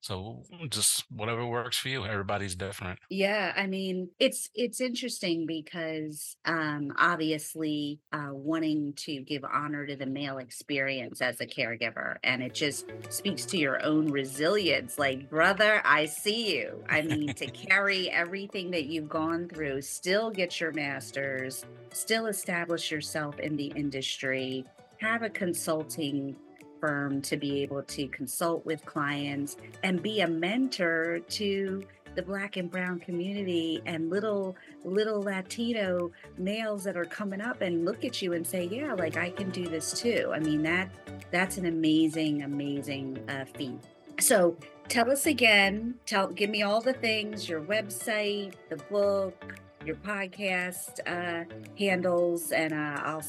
so 0.00 0.42
just 0.68 1.04
whatever 1.10 1.44
works 1.46 1.76
for 1.78 1.88
you 1.88 2.04
everybody's 2.04 2.54
different 2.54 2.98
Yeah, 3.10 3.52
I 3.56 3.66
mean, 3.66 4.10
it's 4.18 4.50
it's 4.54 4.80
interesting 4.80 5.46
because 5.46 6.36
um 6.44 6.92
obviously 6.98 8.00
uh 8.12 8.30
wanting 8.30 8.94
to 9.04 9.22
give 9.22 9.44
honor 9.44 9.86
to 9.86 9.96
the 9.96 10.06
male 10.06 10.38
experience 10.38 11.20
as 11.20 11.40
a 11.40 11.46
caregiver 11.46 12.16
and 12.24 12.42
it 12.42 12.54
just 12.54 12.86
speaks 13.08 13.44
to 13.46 13.58
your 13.58 13.82
own 13.84 14.10
resilience 14.10 14.98
like 14.98 15.28
brother, 15.28 15.82
I 15.84 16.06
see 16.06 16.56
you. 16.56 16.82
I 16.88 17.02
mean, 17.02 17.34
to 17.34 17.46
carry 17.68 18.10
everything 18.10 18.70
that 18.70 18.86
you've 18.86 19.08
gone 19.08 19.48
through, 19.48 19.82
still 19.82 20.30
get 20.30 20.60
your 20.60 20.72
masters, 20.72 21.64
still 21.92 22.26
establish 22.26 22.90
yourself 22.90 23.38
in 23.38 23.56
the 23.56 23.72
industry, 23.76 24.64
have 24.98 25.22
a 25.22 25.30
consulting 25.30 26.36
firm 26.80 27.20
to 27.22 27.36
be 27.36 27.62
able 27.62 27.82
to 27.82 28.08
consult 28.08 28.64
with 28.64 28.84
clients 28.84 29.56
and 29.82 30.02
be 30.02 30.20
a 30.20 30.26
mentor 30.26 31.20
to 31.28 31.82
the 32.14 32.22
black 32.22 32.56
and 32.56 32.70
brown 32.70 32.98
community 32.98 33.80
and 33.86 34.10
little 34.10 34.56
little 34.84 35.22
latino 35.22 36.10
males 36.38 36.82
that 36.84 36.96
are 36.96 37.04
coming 37.04 37.40
up 37.40 37.60
and 37.60 37.84
look 37.84 38.04
at 38.04 38.20
you 38.20 38.32
and 38.32 38.46
say 38.46 38.64
yeah 38.64 38.94
like 38.94 39.16
i 39.16 39.30
can 39.30 39.50
do 39.50 39.66
this 39.68 39.92
too. 39.92 40.30
I 40.34 40.40
mean 40.40 40.62
that 40.62 40.90
that's 41.30 41.56
an 41.58 41.66
amazing 41.66 42.42
amazing 42.42 43.18
uh, 43.28 43.44
feat. 43.56 43.78
So 44.18 44.56
tell 44.88 45.10
us 45.10 45.26
again 45.26 45.94
tell 46.04 46.26
give 46.28 46.50
me 46.50 46.62
all 46.62 46.80
the 46.80 46.92
things 46.92 47.48
your 47.48 47.60
website 47.60 48.54
the 48.68 48.76
book 48.76 49.60
your 49.86 49.94
podcast 49.96 50.98
uh, 51.06 51.44
handles 51.78 52.50
and 52.50 52.74
uh, 52.74 53.00
i'll 53.04 53.24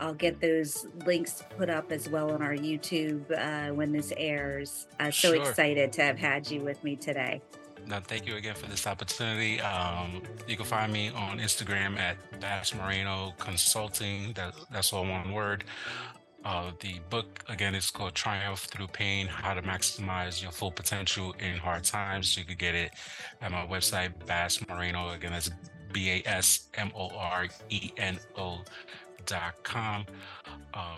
I'll 0.00 0.14
get 0.14 0.40
those 0.40 0.86
links 1.06 1.42
put 1.56 1.70
up 1.70 1.92
as 1.92 2.08
well 2.08 2.30
on 2.32 2.42
our 2.42 2.54
YouTube 2.54 3.30
uh, 3.30 3.74
when 3.74 3.92
this 3.92 4.12
airs. 4.16 4.86
Uh, 5.00 5.10
so 5.10 5.34
sure 5.34 5.36
excited 5.36 5.92
to 5.94 6.02
have 6.02 6.18
had 6.18 6.50
you 6.50 6.60
with 6.60 6.82
me 6.84 6.96
today. 6.96 7.40
now 7.86 8.00
thank 8.00 8.26
you 8.26 8.36
again 8.36 8.54
for 8.54 8.66
this 8.66 8.86
opportunity 8.86 9.60
um 9.60 10.22
you 10.46 10.56
can 10.56 10.64
find 10.64 10.92
me 10.92 11.10
on 11.16 11.40
instagram 11.40 11.98
at 11.98 12.16
bas 12.40 12.72
moreno 12.76 13.34
consulting 13.38 14.32
that, 14.34 14.54
that's 14.70 14.92
all 14.92 15.04
one 15.04 15.32
word 15.32 15.64
uh, 16.44 16.72
the 16.80 16.96
book 17.08 17.44
again 17.48 17.74
is 17.74 17.90
called 17.90 18.14
Triumph 18.14 18.60
Through 18.60 18.88
Pain: 18.88 19.28
How 19.28 19.54
to 19.54 19.62
Maximize 19.62 20.42
Your 20.42 20.50
Full 20.50 20.72
Potential 20.72 21.34
in 21.38 21.56
Hard 21.56 21.84
Times. 21.84 22.36
You 22.36 22.44
could 22.44 22.58
get 22.58 22.74
it 22.74 22.90
at 23.40 23.52
my 23.52 23.64
website, 23.66 24.10
Bas 24.26 24.60
Moreno. 24.68 25.10
Again, 25.10 25.30
that's 25.32 25.50
B 25.92 26.10
A 26.10 26.22
S 26.28 26.68
M 26.74 26.90
O 26.96 27.10
R 27.10 27.46
E 27.70 27.92
N 27.96 28.18
O 28.36 28.58
dot 29.26 29.62
com. 29.62 30.06
Uh, 30.74 30.96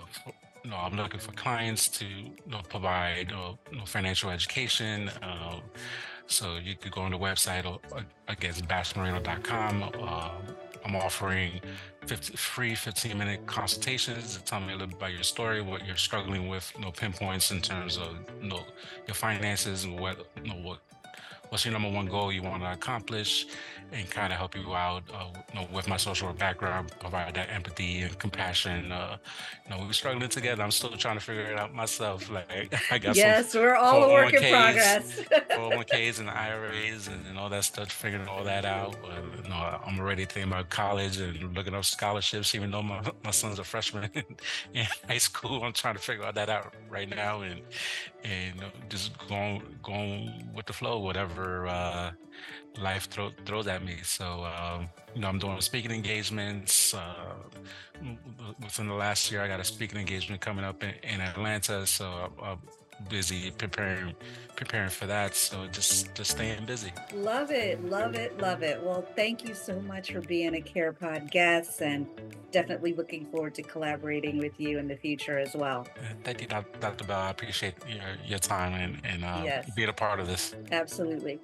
you 0.65 0.71
know, 0.71 0.77
I'm 0.77 0.97
looking 0.97 1.21
for 1.21 1.33
clients 1.33 1.89
to 1.89 2.07
you 2.07 2.33
know, 2.49 2.61
provide 2.69 3.33
uh, 3.33 3.53
you 3.71 3.79
know, 3.79 3.85
financial 3.85 4.31
education. 4.31 5.11
Um, 5.23 5.61
so 6.27 6.57
you 6.57 6.75
could 6.75 6.93
go 6.93 7.03
on 7.03 7.11
the 7.11 7.19
website, 7.19 7.67
uh, 7.67 8.01
again, 8.29 8.51
it's 8.51 8.63
Uh, 10.03 10.31
I'm 10.87 10.97
offering 10.97 11.61
50, 12.07 12.37
free 12.37 12.75
15 12.75 13.17
minute 13.17 13.47
consultations 13.47 14.37
to 14.37 14.45
tell 14.45 14.61
me 14.61 14.69
a 14.69 14.73
little 14.73 14.89
bit 14.89 14.97
about 14.97 15.13
your 15.13 15.23
story, 15.23 15.63
what 15.63 15.87
you're 15.87 15.97
struggling 15.97 16.49
with, 16.49 16.71
you 16.77 16.83
know, 16.83 16.91
pinpoints 16.91 17.51
in 17.51 17.61
terms 17.61 17.97
of 17.97 18.17
you 18.43 18.49
know, 18.49 18.61
your 19.07 19.15
finances 19.15 19.85
and 19.85 19.99
what, 19.99 20.27
you 20.43 20.51
know, 20.51 20.61
what 20.61 20.79
what's 21.49 21.65
your 21.65 21.73
number 21.73 21.91
one 21.91 22.07
goal 22.07 22.33
you 22.33 22.43
want 22.43 22.63
to 22.63 22.73
accomplish 22.73 23.47
and 23.95 24.11
kind 24.11 24.33
of 24.33 24.39
help 24.39 24.55
you 24.57 24.75
out 24.75 25.03
uh, 25.13 25.27
you 25.53 25.61
know, 25.61 25.67
with 25.73 25.89
my 25.89 25.97
social 25.97 26.33
background 26.33 26.93
provide 27.01 27.35
that 27.35 27.49
empathy 27.51 28.03
and 28.03 28.19
compassion 28.19 28.93
uh, 28.93 29.17
you 29.65 29.71
know 29.71 29.81
we 29.81 29.87
were 29.87 29.93
struggling 29.93 30.29
together 30.29 30.63
i'm 30.63 30.71
still 30.71 30.91
trying 30.91 31.19
to 31.19 31.25
figure 31.25 31.45
it 31.45 31.59
out 31.59 31.75
myself 31.75 32.31
like 32.31 32.75
i 32.91 32.99
got 32.99 33.17
some 33.17 33.25
Yes, 33.25 33.55
we're 33.55 33.75
all 33.75 34.05
a 34.05 34.13
work 34.13 34.33
in 34.33 34.43
401ks, 34.43 34.51
progress. 34.51 35.21
401ks 35.51 36.21
and 36.21 36.31
IRAs 36.31 37.09
and, 37.09 37.25
and 37.27 37.39
all 37.39 37.49
that 37.49 37.65
stuff, 37.65 37.91
figuring 37.91 38.29
all 38.29 38.45
that 38.45 38.65
out. 38.65 38.97
But, 39.03 39.45
you 39.45 39.49
know, 39.49 39.81
I'm 39.85 39.99
already 39.99 40.25
thinking 40.25 40.53
about 40.53 40.71
college 40.71 41.19
and 41.19 41.55
looking 41.55 41.75
up 41.75 41.85
scholarships, 41.85 42.55
even 42.55 42.71
though 42.71 42.83
my, 42.83 43.01
my 43.25 43.31
son's 43.31 43.59
a 43.59 43.65
freshman 43.65 44.11
in, 44.75 44.87
high 45.09 45.19
school. 45.19 45.65
I'm 45.65 45.73
trying 45.73 45.95
to 45.95 46.01
figure 46.01 46.25
all 46.25 46.33
that 46.33 46.49
out 46.49 46.75
right 46.91 47.09
now 47.09 47.43
and 47.43 47.61
and 48.25 48.63
just 48.89 49.17
going 49.29 49.63
going 49.83 50.49
with 50.55 50.67
the 50.67 50.73
flow, 50.73 50.99
whatever 50.99 51.67
uh, 51.67 52.13
life 52.79 53.09
throw, 53.09 53.31
throws 53.45 53.67
at 53.67 53.85
me. 53.85 53.99
So 54.03 54.45
um, 54.45 54.89
you 55.15 55.21
know, 55.21 55.29
I'm 55.29 55.39
doing 55.39 55.61
speaking 55.61 55.91
engagements. 55.91 56.95
Uh, 56.95 57.35
within 58.63 58.89
the 58.89 58.95
last 58.95 59.31
year, 59.31 59.43
I 59.43 59.49
got 59.49 59.61
a 59.61 59.65
speaking 59.65 59.99
engagement 59.99 60.41
coming 60.41 60.65
up 60.65 60.83
in, 60.83 60.95
in 61.03 61.21
Atlanta. 61.21 61.87
So 61.87 62.07
I'm, 62.07 62.33
I'm 62.43 62.59
busy 63.09 63.51
preparing 63.53 64.15
preparing 64.57 64.91
for 64.91 65.07
that. 65.07 65.35
So 65.35 65.67
just 65.73 66.15
just 66.15 66.31
staying 66.33 66.65
busy. 66.65 66.93
Love 67.15 67.51
it, 67.51 67.85
love 67.85 68.15
it, 68.15 68.39
love 68.39 68.63
it. 68.63 68.81
Well, 68.83 69.05
thank 69.17 69.47
you 69.49 69.55
so 69.55 69.81
much 69.81 70.13
for 70.13 70.21
being 70.21 70.55
a 70.57 70.61
CarePod 70.61 71.31
guest 71.31 71.81
and 71.83 72.07
definitely 72.53 72.93
looking 72.95 73.27
forward 73.27 73.55
to 73.57 73.63
collaborating 73.63 74.39
with 74.39 74.59
you 74.61 74.79
in 74.79 74.87
the 74.87 74.97
future 74.97 75.39
as 75.39 75.55
well. 75.55 75.87
Uh, 75.99 76.03
Thank 76.23 76.41
you, 76.41 76.47
Dr. 76.47 77.05
Bell. 77.05 77.19
I 77.21 77.31
appreciate 77.31 77.75
your 77.89 78.03
your 78.27 78.39
time 78.39 78.73
and 78.75 79.01
and 79.05 79.25
uh, 79.25 79.41
Yes. 79.45 79.69
being 79.75 79.89
a 79.89 79.93
part 79.93 80.21
of 80.21 80.29
this. 80.29 80.55
Absolutely. 80.71 81.41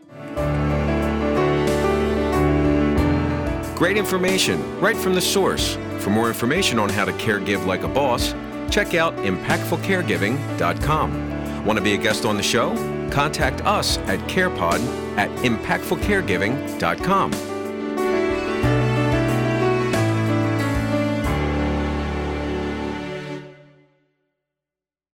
Great 3.75 3.97
information 3.97 4.61
right 4.79 4.97
from 4.97 5.15
the 5.15 5.21
source. 5.23 5.77
For 6.01 6.11
more 6.11 6.29
information 6.29 6.79
on 6.79 6.91
how 6.91 7.05
to 7.07 7.13
caregive 7.13 7.65
like 7.67 7.83
a 7.83 7.89
boss, 7.89 8.35
check 8.71 8.95
out 8.95 9.17
impactfulcaregiving.com. 9.17 11.30
Want 11.65 11.79
to 11.79 11.83
be 11.83 11.95
a 11.95 11.99
guest 11.99 12.25
on 12.25 12.37
the 12.37 12.43
show? 12.43 12.75
Contact 13.11 13.65
us 13.65 13.99
at 13.99 14.19
carepod 14.29 14.81
at 15.17 15.31
impactfulcaregiving.com. 15.39 17.50